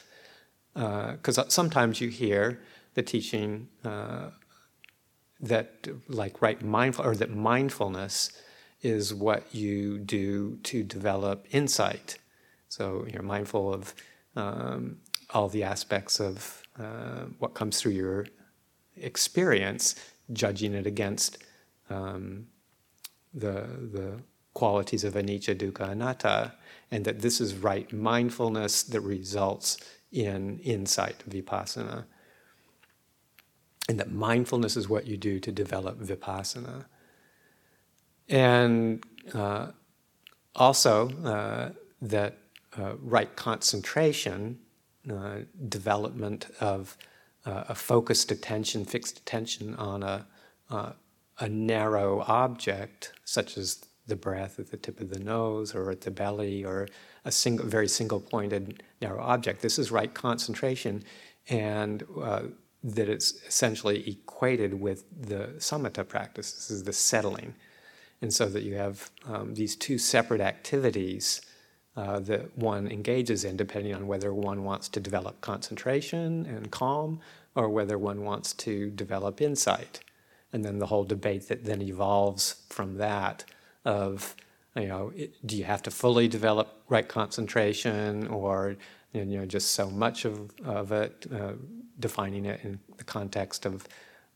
Because 0.74 1.38
uh, 1.38 1.50
sometimes 1.50 2.02
you 2.02 2.10
hear 2.10 2.60
the 2.96 3.04
teaching 3.04 3.68
that, 5.44 5.88
like 6.08 6.42
right 6.42 6.62
mindful, 6.62 7.06
or 7.06 7.16
that 7.16 7.30
mindfulness 7.30 8.32
is 8.82 9.14
what 9.14 9.44
you 9.54 9.98
do 10.00 10.58
to 10.64 10.84
develop 10.84 11.46
insight. 11.52 12.18
So 12.70 13.06
you're 13.12 13.22
mindful 13.24 13.74
of 13.74 13.94
um, 14.36 14.98
all 15.30 15.50
the 15.50 15.64
aspects 15.64 16.20
of 16.20 16.64
uh, 16.80 17.26
what 17.40 17.54
comes 17.54 17.80
through 17.80 17.92
your 17.94 18.26
experience, 18.98 19.96
judging 20.32 20.74
it 20.74 20.88
against 20.88 21.38
um, 21.90 22.48
the, 23.34 23.68
the 23.92 24.20
qualities 24.54 25.04
of 25.04 25.14
anicca, 25.14 25.56
dukkha, 25.56 25.90
anatta, 25.90 26.54
and 26.92 27.06
that 27.06 27.22
this 27.22 27.42
is 27.42 27.56
right 27.56 27.92
mindfulness 27.92 28.84
that 28.84 29.02
results 29.02 29.78
in 30.12 30.60
insight, 30.60 31.24
vipassana. 31.30 32.06
And 33.90 34.00
that 34.00 34.12
mindfulness 34.12 34.78
is 34.78 34.88
what 34.88 35.08
you 35.08 35.18
do 35.18 35.40
to 35.40 35.52
develop 35.52 36.00
vipassana. 36.00 36.86
And 38.30 39.04
uh, 39.34 39.68
also 40.56 41.10
uh, 41.24 41.72
that 42.02 42.38
uh, 42.78 42.94
right 43.02 43.36
concentration, 43.36 44.60
uh, 45.12 45.40
development 45.68 46.48
of 46.60 46.98
uh, 47.46 47.66
a 47.68 47.76
focused 47.76 48.32
attention, 48.32 48.86
fixed 48.86 49.20
attention 49.20 49.76
on 49.76 50.02
a, 50.02 50.26
uh, 50.70 50.94
a 51.40 51.50
narrow 51.50 52.22
object, 52.22 53.12
such 53.26 53.58
as 53.58 53.86
the 54.08 54.16
breath 54.16 54.60
at 54.60 54.72
the 54.72 54.78
tip 54.78 55.00
of 55.00 55.10
the 55.10 55.20
nose 55.20 55.76
or 55.76 55.92
at 55.92 56.02
the 56.02 56.12
belly 56.12 56.64
or 56.64 56.88
a 57.26 57.32
single, 57.32 57.66
very 57.66 57.88
single 57.88 58.20
pointed 58.20 58.84
narrow 59.02 59.22
object. 59.22 59.62
This 59.62 59.78
is 59.78 59.92
right 59.92 60.14
concentration, 60.14 61.04
and 61.50 62.04
that 62.84 63.08
it's 63.10 63.34
essentially 63.48 64.08
equated 64.10 64.80
with 64.80 65.06
the 65.28 65.54
samatha 65.58 66.08
practice. 66.08 66.52
This 66.52 66.72
is 66.72 66.84
the 66.84 66.94
settling 66.94 67.56
and 68.24 68.34
so 68.34 68.46
that 68.46 68.64
you 68.64 68.76
have 68.76 69.12
um, 69.26 69.54
these 69.54 69.76
two 69.76 69.98
separate 69.98 70.40
activities 70.40 71.42
uh, 71.98 72.22
that 72.22 72.58
one 72.58 72.88
engages 72.88 73.44
in, 73.44 73.58
depending 73.58 73.94
on 73.94 74.08
whether 74.08 74.34
one 74.34 74.64
wants 74.64 74.88
to 74.88 75.02
develop 75.02 75.42
concentration 75.42 76.46
and 76.46 76.72
calm 76.72 77.20
or 77.54 77.68
whether 77.68 77.98
one 77.98 78.24
wants 78.24 78.54
to 78.54 78.90
develop 78.92 79.42
insight. 79.42 80.00
And 80.54 80.64
then 80.64 80.80
the 80.80 80.86
whole 80.86 81.04
debate 81.04 81.50
that 81.50 81.66
then 81.66 81.82
evolves 81.82 82.64
from 82.70 82.96
that 82.98 83.44
of, 83.84 84.38
you 84.78 84.88
know, 84.88 85.12
do 85.46 85.58
you 85.58 85.66
have 85.66 85.84
to 85.84 85.92
fully 85.92 86.30
develop 86.30 86.82
right 86.88 87.08
concentration 87.08 88.26
or, 88.28 88.78
you 89.12 89.26
know, 89.26 89.46
just 89.46 89.72
so 89.72 89.90
much 89.90 90.24
of, 90.24 90.50
of 90.64 90.94
it, 90.94 91.26
uh, 91.30 91.54
defining 92.04 92.46
it 92.46 92.60
in 92.66 92.80
the 92.98 93.08
context 93.18 93.66
of 93.66 93.88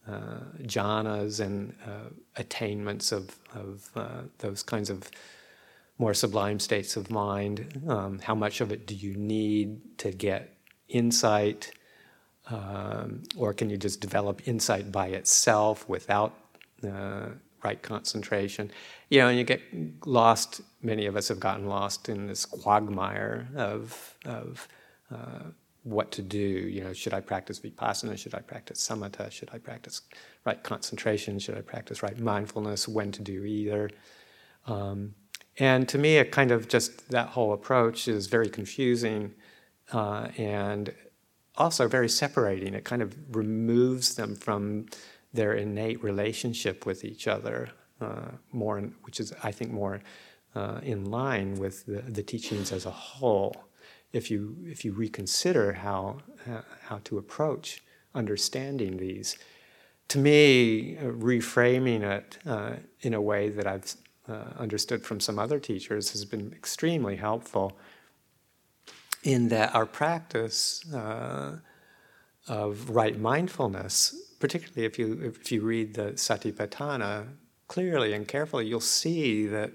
uh, 0.07 0.39
jhanas 0.63 1.41
and 1.45 1.75
uh, 1.85 2.09
attainments 2.37 3.11
of, 3.11 3.23
of 3.53 3.89
uh, 3.95 4.21
those 4.37 4.63
kinds 4.63 4.89
of 4.89 5.11
more 5.97 6.13
sublime 6.13 6.59
states 6.59 6.95
of 6.95 7.11
mind. 7.11 7.81
Um, 7.89 8.19
how 8.19 8.35
much 8.35 8.61
of 8.61 8.71
it 8.71 8.87
do 8.87 8.95
you 8.95 9.13
need 9.15 9.97
to 9.97 10.11
get 10.11 10.55
insight? 10.87 11.71
Um, 12.49 13.23
or 13.35 13.53
can 13.53 13.69
you 13.69 13.75
just 13.75 13.99
develop 13.99 14.47
insight 14.47 14.93
by 14.93 15.07
itself 15.07 15.89
without 15.89 16.33
uh, 16.89 17.29
right 17.65 17.81
concentration? 17.81 18.71
You 19.09 19.19
know, 19.19 19.27
and 19.27 19.37
you 19.37 19.43
get 19.43 19.61
lost, 20.05 20.61
many 20.81 21.05
of 21.07 21.17
us 21.17 21.27
have 21.27 21.41
gotten 21.41 21.67
lost 21.67 22.07
in 22.07 22.27
this 22.27 22.45
quagmire 22.45 23.49
of, 23.57 24.15
of 24.23 24.69
uh, 25.13 25.51
what 25.87 26.11
to 26.11 26.21
do. 26.21 26.37
You 26.37 26.83
know, 26.83 26.93
should 26.93 27.13
I 27.13 27.21
practice 27.21 27.59
vipassana? 27.59 28.17
Should 28.17 28.35
I 28.35 28.39
practice 28.39 28.85
samatha? 28.85 29.31
Should 29.31 29.49
I 29.53 29.57
practice 29.57 30.01
right 30.45 30.61
concentration? 30.61 31.39
Should 31.39 31.57
I 31.57 31.61
practice 31.61 32.03
right 32.03 32.19
mindfulness? 32.19 32.87
When 32.87 33.11
to 33.13 33.21
do 33.21 33.43
either? 33.45 33.89
Um, 34.65 35.15
and 35.59 35.87
to 35.89 35.97
me, 35.97 36.17
it 36.17 36.31
kind 36.31 36.51
of 36.51 36.67
just 36.67 37.09
that 37.09 37.29
whole 37.29 37.53
approach 37.53 38.07
is 38.07 38.27
very 38.27 38.49
confusing 38.49 39.33
uh, 39.93 40.27
and 40.37 40.93
also 41.55 41.87
very 41.87 42.09
separating. 42.09 42.73
It 42.73 42.83
kind 42.83 43.01
of 43.01 43.15
removes 43.35 44.15
them 44.15 44.35
from 44.35 44.87
their 45.33 45.53
innate 45.53 46.03
relationship 46.03 46.85
with 46.85 47.03
each 47.03 47.27
other, 47.27 47.69
uh, 48.01 48.31
more, 48.51 48.79
which 49.03 49.19
is, 49.19 49.33
I 49.43 49.51
think, 49.51 49.71
more 49.71 50.01
uh, 50.55 50.79
in 50.83 51.05
line 51.05 51.55
with 51.55 51.85
the, 51.85 52.01
the, 52.01 52.23
teachings 52.23 52.71
as 52.71 52.85
a 52.85 52.91
whole. 52.91 53.55
If 54.13 54.31
you 54.31 54.55
if 54.65 54.85
you 54.85 54.93
reconsider 54.93 55.73
how 55.73 56.19
uh, 56.47 56.61
how 56.83 56.99
to 57.05 57.17
approach 57.17 57.83
understanding 58.15 58.97
these, 58.97 59.37
to 60.07 60.17
me, 60.17 60.97
uh, 60.97 61.03
reframing 61.03 62.01
it 62.01 62.37
uh, 62.45 62.77
in 63.01 63.13
a 63.13 63.21
way 63.21 63.49
that 63.49 63.67
I've 63.67 63.93
uh, 64.27 64.45
understood 64.57 65.03
from 65.03 65.19
some 65.19 65.37
other 65.37 65.59
teachers 65.59 66.11
has 66.11 66.25
been 66.25 66.51
extremely 66.53 67.15
helpful. 67.17 67.77
In 69.23 69.49
that 69.49 69.75
our 69.75 69.85
practice 69.85 70.85
of 72.47 72.89
right 72.89 73.19
mindfulness, 73.19 74.15
particularly 74.39 74.85
if 74.85 74.97
you 74.97 75.19
if 75.21 75.51
you 75.51 75.61
read 75.61 75.95
the 75.95 76.13
Satipatthana 76.13 77.27
clearly 77.67 78.13
and 78.13 78.27
carefully, 78.27 78.65
you'll 78.67 78.79
see 78.79 79.45
that 79.47 79.71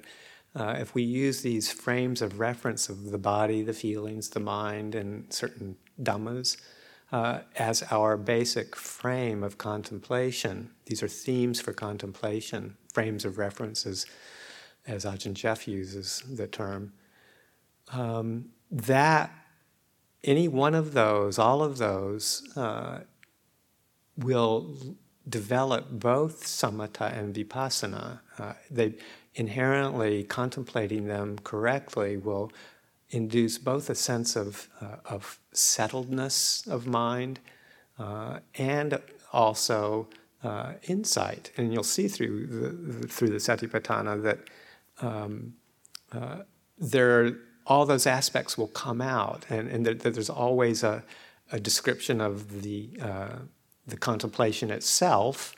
uh, 0.54 0.76
if 0.78 0.94
we 0.94 1.02
use 1.02 1.42
these 1.42 1.72
frames 1.72 2.20
of 2.20 2.38
reference 2.38 2.88
of 2.88 3.10
the 3.10 3.18
body, 3.18 3.62
the 3.62 3.72
feelings, 3.72 4.28
the 4.30 4.40
mind, 4.40 4.94
and 4.94 5.32
certain 5.32 5.76
dhammas 6.00 6.58
uh, 7.10 7.40
as 7.56 7.82
our 7.90 8.16
basic 8.16 8.76
frame 8.76 9.42
of 9.42 9.58
contemplation, 9.58 10.70
these 10.86 11.02
are 11.02 11.08
themes 11.08 11.60
for 11.60 11.72
contemplation, 11.72 12.76
frames 12.92 13.24
of 13.24 13.38
references, 13.38 14.06
as 14.86 15.04
Ajahn 15.04 15.34
Geoff 15.34 15.66
uses 15.68 16.22
the 16.28 16.46
term. 16.46 16.92
Um, 17.92 18.50
that 18.70 19.30
any 20.24 20.48
one 20.48 20.74
of 20.74 20.92
those, 20.92 21.38
all 21.38 21.62
of 21.62 21.78
those, 21.78 22.42
uh, 22.56 23.00
will 24.16 24.96
develop 25.28 25.88
both 25.90 26.44
samatha 26.44 27.16
and 27.16 27.34
vipassana. 27.34 28.20
Uh, 28.38 28.52
they 28.70 28.94
inherently 29.34 30.24
contemplating 30.24 31.06
them 31.06 31.38
correctly 31.42 32.16
will 32.16 32.52
induce 33.10 33.58
both 33.58 33.90
a 33.90 33.94
sense 33.94 34.36
of, 34.36 34.68
uh, 34.80 34.96
of 35.04 35.38
settledness 35.54 36.66
of 36.66 36.86
mind 36.86 37.40
uh, 37.98 38.38
and 38.54 39.00
also 39.32 40.08
uh, 40.42 40.72
insight. 40.88 41.50
And 41.56 41.72
you'll 41.72 41.84
see 41.84 42.08
through 42.08 42.46
the, 42.46 43.08
through 43.08 43.28
the 43.28 43.36
Satipatthana 43.36 44.22
that 44.22 44.38
um, 45.00 45.54
uh, 46.12 46.42
there 46.78 47.36
all 47.66 47.86
those 47.86 48.06
aspects 48.06 48.58
will 48.58 48.68
come 48.68 49.00
out, 49.00 49.44
and, 49.48 49.68
and 49.68 49.86
there's 49.86 50.30
always 50.30 50.82
a, 50.82 51.04
a, 51.52 51.60
description 51.60 52.20
of 52.20 52.62
the, 52.62 52.90
uh, 53.00 53.36
the 53.86 53.96
contemplation 53.96 54.70
itself, 54.70 55.54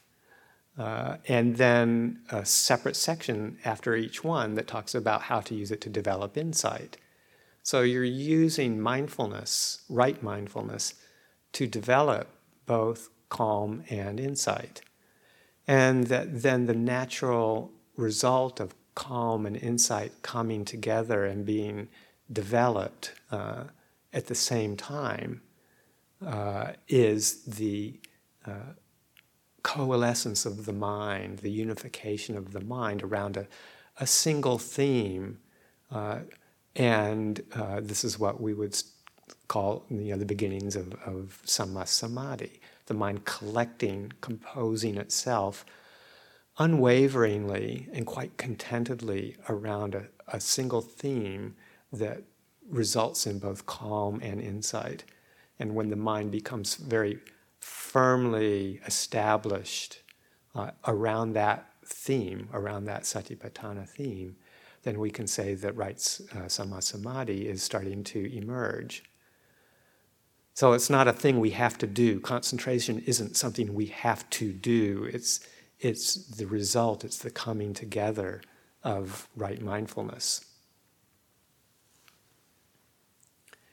uh, 0.78 1.16
and 1.28 1.56
then 1.56 2.20
a 2.30 2.44
separate 2.44 2.96
section 2.96 3.58
after 3.64 3.94
each 3.94 4.24
one 4.24 4.54
that 4.54 4.66
talks 4.66 4.94
about 4.94 5.22
how 5.22 5.40
to 5.40 5.54
use 5.54 5.70
it 5.70 5.80
to 5.82 5.88
develop 5.88 6.36
insight. 6.36 6.96
So 7.62 7.82
you're 7.82 8.04
using 8.04 8.80
mindfulness, 8.80 9.84
right 9.88 10.22
mindfulness, 10.22 10.94
to 11.52 11.66
develop 11.66 12.28
both 12.66 13.08
calm 13.28 13.84
and 13.88 14.18
insight. 14.18 14.82
And 15.66 16.08
that 16.08 16.42
then 16.42 16.66
the 16.66 16.74
natural 16.74 17.72
result 17.96 18.60
of 18.60 18.74
calm 18.94 19.46
and 19.46 19.56
insight 19.56 20.12
coming 20.22 20.64
together 20.64 21.24
and 21.24 21.46
being 21.46 21.88
developed 22.32 23.12
uh, 23.30 23.64
at 24.12 24.26
the 24.26 24.34
same 24.34 24.76
time 24.76 25.40
uh, 26.24 26.72
is 26.88 27.44
the 27.44 27.98
uh, 28.46 28.74
coalescence 29.64 30.46
of 30.46 30.66
the 30.66 30.72
mind, 30.72 31.38
the 31.38 31.50
unification 31.50 32.36
of 32.36 32.52
the 32.52 32.60
mind 32.60 33.02
around 33.02 33.36
a, 33.36 33.48
a 33.98 34.06
single 34.06 34.58
theme. 34.58 35.38
Uh, 35.90 36.20
and 36.76 37.42
uh, 37.54 37.80
this 37.82 38.04
is 38.04 38.18
what 38.18 38.40
we 38.40 38.54
would 38.54 38.80
call 39.48 39.84
you 39.90 40.12
know, 40.12 40.16
the 40.16 40.24
beginnings 40.24 40.76
of, 40.76 40.94
of 41.04 41.40
samadhi, 41.44 42.60
the 42.86 42.94
mind 42.94 43.24
collecting, 43.24 44.12
composing 44.20 44.96
itself 44.96 45.64
unwaveringly 46.58 47.88
and 47.92 48.06
quite 48.06 48.36
contentedly 48.36 49.36
around 49.48 49.94
a, 49.94 50.06
a 50.28 50.40
single 50.40 50.80
theme 50.80 51.56
that 51.92 52.22
results 52.68 53.26
in 53.26 53.38
both 53.38 53.66
calm 53.66 54.20
and 54.22 54.40
insight. 54.40 55.04
And 55.58 55.74
when 55.74 55.90
the 55.90 55.96
mind 55.96 56.30
becomes 56.30 56.76
very 56.76 57.18
firmly 57.64 58.78
established 58.86 60.02
uh, 60.54 60.70
around 60.86 61.32
that 61.32 61.66
theme, 61.86 62.46
around 62.52 62.84
that 62.84 63.04
satipatthana 63.04 63.88
theme, 63.88 64.36
then 64.82 64.98
we 64.98 65.10
can 65.10 65.26
say 65.26 65.54
that 65.54 65.74
right 65.74 65.96
uh, 65.96 66.46
samma 66.46 66.82
samadhi 66.82 67.48
is 67.48 67.62
starting 67.62 68.04
to 68.04 68.36
emerge. 68.36 69.04
So 70.52 70.74
it's 70.74 70.90
not 70.90 71.08
a 71.08 71.12
thing 71.12 71.40
we 71.40 71.50
have 71.50 71.78
to 71.78 71.86
do. 71.86 72.20
Concentration 72.20 73.02
isn't 73.06 73.36
something 73.36 73.72
we 73.72 73.86
have 73.86 74.28
to 74.30 74.52
do. 74.52 75.08
It's 75.10 75.40
it's 75.80 76.14
the 76.14 76.46
result, 76.46 77.02
it's 77.02 77.18
the 77.18 77.30
coming 77.30 77.72
together 77.72 78.42
of 78.82 79.26
right 79.34 79.60
mindfulness. 79.60 80.44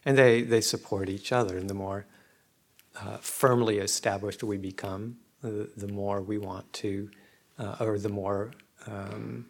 And 0.06 0.18
they, 0.18 0.42
they 0.42 0.62
support 0.62 1.10
each 1.10 1.32
other, 1.32 1.58
and 1.58 1.70
the 1.70 1.76
more 1.76 2.06
uh, 3.00 3.18
firmly 3.18 3.78
established 3.78 4.44
we 4.44 4.58
become, 4.58 5.18
the, 5.42 5.70
the 5.78 5.88
more 5.88 6.22
we 6.22 6.38
want 6.38 6.72
to, 6.74 7.10
uh, 7.58 7.76
or 7.80 7.98
the 7.98 8.10
more 8.10 8.52
um, 8.88 9.46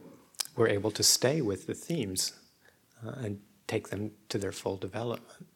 we're 0.56 0.68
able 0.68 0.92
to 0.92 1.04
stay 1.04 1.42
with 1.42 1.68
the 1.68 1.74
themes 1.74 2.34
uh, 3.06 3.12
and 3.24 3.40
take 3.68 3.90
them 3.90 4.12
to 4.30 4.38
their 4.38 4.52
full 4.52 4.78
development. 4.78 5.48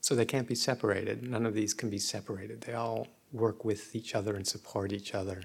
So 0.00 0.14
they 0.14 0.26
can't 0.26 0.46
be 0.46 0.54
separated. 0.54 1.22
None 1.22 1.46
of 1.46 1.54
these 1.54 1.72
can 1.72 1.88
be 1.88 1.98
separated. 1.98 2.60
They 2.62 2.74
all 2.74 3.08
work 3.32 3.64
with 3.64 3.96
each 3.96 4.14
other 4.14 4.34
and 4.36 4.46
support 4.46 4.92
each 4.92 5.14
other. 5.14 5.42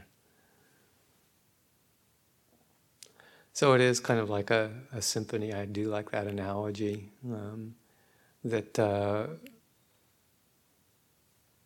So 3.54 3.74
it 3.74 3.82
is 3.82 4.00
kind 4.00 4.20
of 4.20 4.30
like 4.30 4.52
a, 4.52 4.72
a 4.94 5.02
symphony. 5.02 5.54
I 5.54 5.66
do 5.66 5.86
like 5.86 6.12
that 6.12 6.28
analogy 6.28 7.10
um, 7.26 7.76
that 8.44 8.78
uh, 8.80 9.28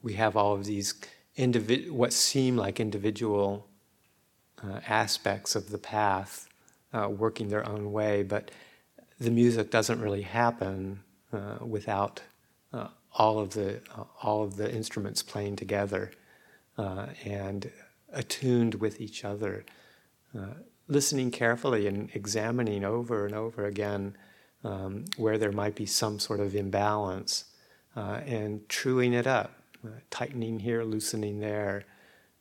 we 0.03 0.13
have 0.13 0.37
all 0.37 0.53
of 0.53 0.65
these 0.65 0.93
individ- 1.37 1.89
what 1.89 2.13
seem 2.13 2.55
like 2.57 2.79
individual 2.79 3.67
uh, 4.63 4.79
aspects 4.87 5.55
of 5.55 5.69
the 5.69 5.77
path 5.77 6.47
uh, 6.93 7.09
working 7.09 7.49
their 7.49 7.67
own 7.67 7.91
way, 7.91 8.21
but 8.21 8.51
the 9.19 9.31
music 9.31 9.71
doesn't 9.71 9.99
really 9.99 10.21
happen 10.21 11.01
uh, 11.31 11.57
without 11.65 12.21
uh, 12.73 12.87
all 13.13 13.39
of 13.39 13.51
the 13.51 13.81
uh, 13.97 14.03
all 14.21 14.43
of 14.43 14.55
the 14.55 14.71
instruments 14.71 15.23
playing 15.23 15.55
together 15.55 16.11
uh, 16.77 17.07
and 17.25 17.71
attuned 18.11 18.75
with 18.75 19.01
each 19.01 19.25
other, 19.25 19.65
listening 20.87 21.31
carefully 21.31 21.87
and 21.87 22.09
examining 22.13 22.83
over 22.83 23.25
and 23.25 23.33
over 23.33 23.65
again 23.65 24.15
um, 24.63 25.05
where 25.17 25.39
there 25.39 25.51
might 25.51 25.73
be 25.73 25.85
some 25.87 26.19
sort 26.19 26.39
of 26.39 26.55
imbalance, 26.55 27.45
and 27.95 28.67
truing 28.69 29.13
it 29.13 29.25
up, 29.25 29.62
uh, 29.85 29.89
tightening 30.09 30.59
here, 30.59 30.84
loosening 30.84 31.39
there. 31.39 31.86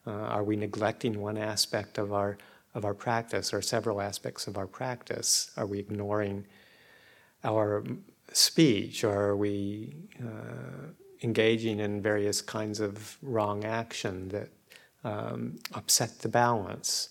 Uh, 0.07 0.11
are 0.11 0.45
we 0.45 0.57
neglecting 0.57 1.21
one 1.21 1.39
aspect 1.39 1.99
of 1.99 2.13
our 2.13 2.39
of 2.75 2.85
our 2.85 2.95
practice 2.95 3.53
or 3.53 3.61
several 3.61 4.01
aspects 4.01 4.47
of 4.47 4.57
our 4.57 4.67
practice? 4.67 5.51
Are 5.57 5.67
we 5.67 5.79
ignoring 5.79 6.47
our 7.45 7.85
speech? 8.33 9.05
Or 9.05 9.29
are 9.29 9.37
we 9.37 9.95
uh, 10.21 10.89
engaging 11.23 11.81
in 11.81 12.01
various 12.01 12.41
kinds 12.41 12.81
of 12.81 13.19
wrong 13.23 13.65
action 13.65 14.29
that 14.29 14.49
um, 15.05 15.59
upset 15.75 16.21
the 16.21 16.29
balance? 16.29 17.11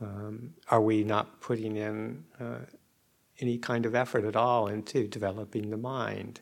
Um, 0.00 0.54
are 0.68 0.80
we 0.80 1.04
not 1.04 1.40
putting 1.40 1.76
in 1.76 2.24
uh, 2.40 2.66
any 3.38 3.58
kind 3.58 3.86
of 3.86 3.94
effort 3.94 4.24
at 4.24 4.36
all 4.36 4.66
into 4.66 5.06
developing 5.06 5.70
the 5.70 5.76
mind? 5.76 6.40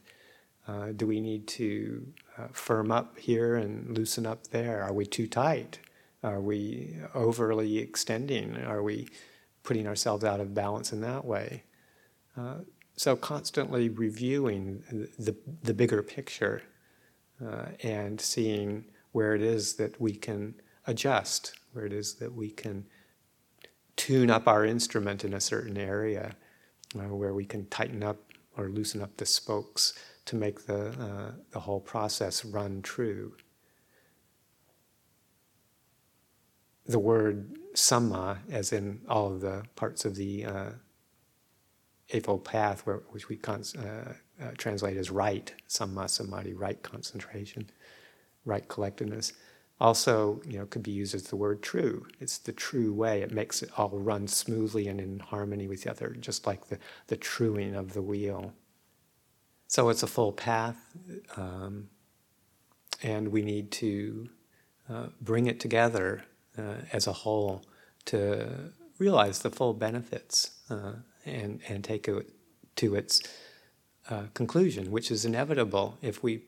Uh, 0.67 0.93
do 0.97 1.07
we 1.07 1.21
need 1.21 1.47
to 1.47 2.07
uh, 2.41 2.49
firm 2.53 2.91
up 2.91 3.19
here 3.19 3.57
and 3.57 3.97
loosen 3.97 4.27
up 4.27 4.47
there? 4.49 4.83
Are 4.83 4.93
we 4.93 5.07
too 5.07 5.27
tight? 5.27 5.79
Are 6.23 6.41
we 6.41 6.97
overly 7.15 7.79
extending? 7.79 8.57
Are 8.57 8.83
we 8.83 9.09
putting 9.63 9.87
ourselves 9.87 10.25
out 10.25 10.41
of 10.41 10.55
balance 10.55 10.93
in 10.93 11.01
that 11.01 11.25
way? 11.25 11.65
Uh, 12.37 12.59
so 12.97 13.17
constantly 13.17 13.89
reviewing 13.89 14.83
the, 15.19 15.35
the 15.63 15.75
bigger 15.75 16.03
picture 16.03 16.63
uh, 17.45 17.67
and 17.83 18.21
seeing 18.21 18.85
where 19.13 19.35
it 19.35 19.43
is 19.43 19.75
that 19.75 20.01
we 20.01 20.13
can 20.13 20.55
adjust, 20.87 21.55
where 21.73 21.87
it 21.87 21.93
is 21.93 22.15
that 22.15 22.35
we 22.35 22.51
can 22.51 22.85
tune 23.97 24.31
up 24.31 24.47
our 24.47 24.65
instrument 24.65 25.25
in 25.25 25.35
a 25.35 25.41
certain 25.41 25.77
area, 25.77 26.37
uh, 26.97 27.15
where 27.15 27.35
we 27.35 27.45
can 27.45 27.67
tighten 27.67 28.03
up 28.03 28.19
or 28.57 28.69
loosen 28.69 29.01
up 29.01 29.17
the 29.17 29.27
spokes 29.27 29.95
to 30.31 30.37
make 30.37 30.65
the, 30.67 30.91
uh, 30.91 31.33
the 31.51 31.59
whole 31.59 31.81
process 31.81 32.45
run 32.45 32.83
true. 32.83 33.35
The 36.87 37.01
word 37.01 37.59
samma, 37.75 38.39
as 38.49 38.73
in 38.73 39.01
all 39.09 39.27
of 39.33 39.41
the 39.41 39.65
parts 39.75 40.05
of 40.05 40.15
the 40.15 40.45
uh, 40.45 40.71
Eightfold 42.11 42.45
Path, 42.45 42.87
where, 42.87 43.03
which 43.11 43.29
we 43.29 43.37
cons- 43.37 43.75
uh, 43.75 44.15
uh, 44.41 44.51
translate 44.57 44.97
as 44.97 45.11
right, 45.11 45.53
samma 45.69 46.09
samadhi, 46.09 46.55
right 46.55 46.81
concentration, 46.81 47.69
right 48.45 48.67
collectedness. 48.69 49.33
Also, 49.81 50.41
you 50.47 50.61
know, 50.61 50.67
could 50.67 50.85
be 50.85 50.93
used 50.93 51.17
as 51.17 51.25
the 51.25 51.37
word 51.37 51.61
true. 51.61 52.07
It's 52.21 52.39
the 52.39 52.53
true 52.53 52.93
way. 52.93 53.23
It 53.23 53.33
makes 53.33 53.65
it 53.65 53.71
all 53.77 53.99
run 53.99 54.29
smoothly 54.29 54.87
and 54.87 55.01
in 55.01 55.19
harmony 55.19 55.67
with 55.67 55.83
the 55.83 55.91
other, 55.91 56.11
just 56.21 56.47
like 56.47 56.69
the, 56.69 56.79
the 57.09 57.17
truing 57.17 57.75
of 57.75 57.95
the 57.95 58.03
wheel. 58.03 58.53
So 59.71 59.89
it's 59.89 60.03
a 60.03 60.09
full 60.09 60.33
path, 60.33 60.79
um, 61.37 61.91
and 63.05 63.29
we 63.29 63.43
need 63.43 63.71
to 63.71 64.29
uh, 64.89 65.07
bring 65.21 65.47
it 65.47 65.61
together 65.61 66.25
uh, 66.59 66.79
as 66.93 67.07
a 67.07 67.13
whole 67.13 67.63
to 68.07 68.73
realize 68.99 69.39
the 69.39 69.51
full 69.51 69.73
benefits 69.73 70.59
uh, 70.71 70.95
and, 71.25 71.61
and 71.69 71.85
take 71.85 72.09
it 72.09 72.31
to 72.75 72.97
its 72.97 73.23
uh, 74.09 74.25
conclusion, 74.35 74.91
which 74.91 75.13
is 75.13 75.25
inevitable 75.25 75.97
if 76.03 76.21
we 76.21 76.43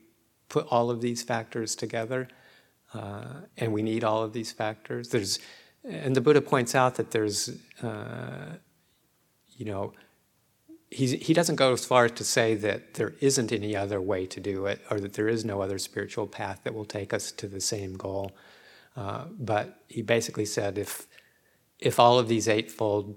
put 0.48 0.66
all 0.72 0.90
of 0.90 1.00
these 1.00 1.22
factors 1.22 1.76
together. 1.76 2.26
Uh, 2.92 3.42
and 3.56 3.72
we 3.72 3.82
need 3.82 4.02
all 4.02 4.24
of 4.24 4.32
these 4.32 4.50
factors. 4.50 5.10
There's, 5.10 5.38
and 5.84 6.16
the 6.16 6.20
Buddha 6.20 6.40
points 6.40 6.74
out 6.74 6.96
that 6.96 7.12
there's, 7.12 7.50
uh, 7.84 8.56
you 9.56 9.64
know, 9.64 9.92
he's, 10.93 11.12
he 11.12 11.32
doesn't 11.32 11.57
go 11.57 11.72
as 11.72 11.84
far 11.84 12.05
as 12.05 12.12
to 12.12 12.24
say 12.24 12.55
that 12.55 12.95
there 12.95 13.14
isn't 13.20 13.53
any 13.53 13.74
other 13.74 14.01
way 14.01 14.26
to 14.26 14.40
do 14.40 14.66
it 14.66 14.80
or 14.90 15.01
that 15.01 15.14
there 15.14 15.28
is 15.28 15.45
no 15.45 15.62
other 15.62 15.78
spiritual 15.78 16.26
path 16.26 16.61
that 16.64 16.74
will 16.74 16.84
take 16.84 17.12
us 17.12 17.32
to 17.32 17.47
the 17.47 17.61
same 17.61 17.95
goal. 17.95 18.32
Uh, 18.97 19.24
but 19.38 19.82
he 19.88 20.03
basically 20.03 20.45
said 20.45 20.76
if, 20.78 21.07
if 21.78 21.99
all 21.99 22.18
of 22.18 22.28
these 22.28 22.49
eightfold 22.49 23.16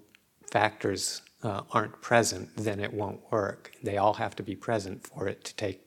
factors 0.51 1.21
uh, 1.43 1.61
aren't 1.71 2.01
present, 2.01 2.49
then 2.55 2.79
it 2.79 2.93
won't 2.93 3.19
work. 3.31 3.71
They 3.83 3.97
all 3.97 4.13
have 4.13 4.35
to 4.37 4.43
be 4.43 4.55
present 4.55 5.05
for 5.05 5.27
it 5.27 5.43
to 5.45 5.55
take 5.55 5.81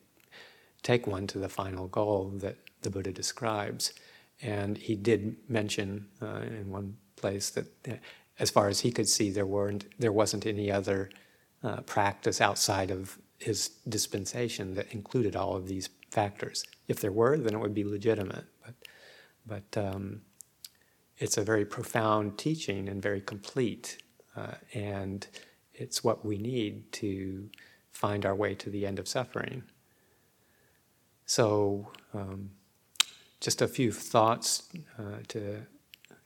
take 0.84 1.08
one 1.08 1.26
to 1.26 1.38
the 1.38 1.48
final 1.48 1.88
goal 1.88 2.30
that 2.36 2.56
the 2.82 2.90
Buddha 2.90 3.10
describes. 3.10 3.92
And 4.40 4.78
he 4.78 4.94
did 4.94 5.36
mention 5.48 6.06
uh, 6.22 6.42
in 6.42 6.70
one 6.70 6.96
place 7.16 7.50
that, 7.50 7.66
as 8.38 8.50
far 8.50 8.68
as 8.68 8.80
he 8.80 8.92
could 8.92 9.08
see, 9.08 9.30
there 9.30 9.46
weren't 9.46 9.86
there 9.98 10.12
wasn't 10.12 10.46
any 10.46 10.70
other 10.70 11.10
uh, 11.62 11.80
practice 11.82 12.40
outside 12.40 12.90
of 12.90 13.18
his 13.38 13.68
dispensation 13.88 14.74
that 14.74 14.92
included 14.92 15.36
all 15.36 15.56
of 15.56 15.68
these 15.68 15.88
factors. 16.10 16.64
If 16.88 17.00
there 17.00 17.12
were, 17.12 17.36
then 17.36 17.54
it 17.54 17.60
would 17.60 17.74
be 17.74 17.84
legitimate. 17.84 18.46
But 18.64 18.74
but 19.46 19.78
um, 19.80 20.22
it's 21.18 21.36
a 21.36 21.42
very 21.42 21.64
profound 21.64 22.38
teaching 22.38 22.88
and 22.88 23.02
very 23.02 23.20
complete. 23.20 23.98
Uh, 24.36 24.54
and 24.74 25.26
it's 25.74 26.04
what 26.04 26.24
we 26.24 26.38
need 26.38 26.90
to 26.92 27.48
find 27.90 28.24
our 28.24 28.34
way 28.34 28.54
to 28.54 28.70
the 28.70 28.86
end 28.86 28.98
of 28.98 29.08
suffering. 29.08 29.64
So, 31.26 31.90
um, 32.14 32.50
just 33.40 33.62
a 33.62 33.68
few 33.68 33.92
thoughts 33.92 34.68
uh, 34.98 35.18
to 35.28 35.66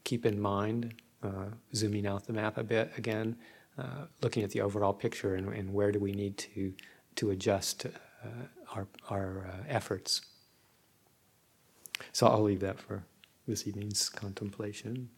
keep 0.05 0.25
in 0.25 0.41
mind, 0.41 0.95
uh, 1.23 1.47
zooming 1.75 2.07
out 2.07 2.27
the 2.27 2.33
map 2.33 2.57
a 2.59 2.63
bit 2.63 2.93
again, 2.97 3.37
uh, 3.79 4.07
looking 4.21 4.43
at 4.43 4.51
the 4.51 4.61
overall 4.61 4.93
picture 4.93 5.35
and, 5.35 5.49
and, 5.55 5.73
where 5.73 5.93
do 5.93 5.99
we 5.99 6.13
need 6.13 6.37
to, 6.37 6.75
to 7.17 7.31
adjust 7.31 7.87
uh, 7.87 8.29
our, 8.75 8.87
our 9.09 9.47
uh, 9.47 9.65
efforts. 9.69 10.21
So, 12.13 12.27
I'll 12.27 12.43
leave 12.43 12.61
that 12.61 12.79
for 12.79 13.05
this 13.47 13.67
evening's 13.67 14.09
contemplation. 14.09 15.09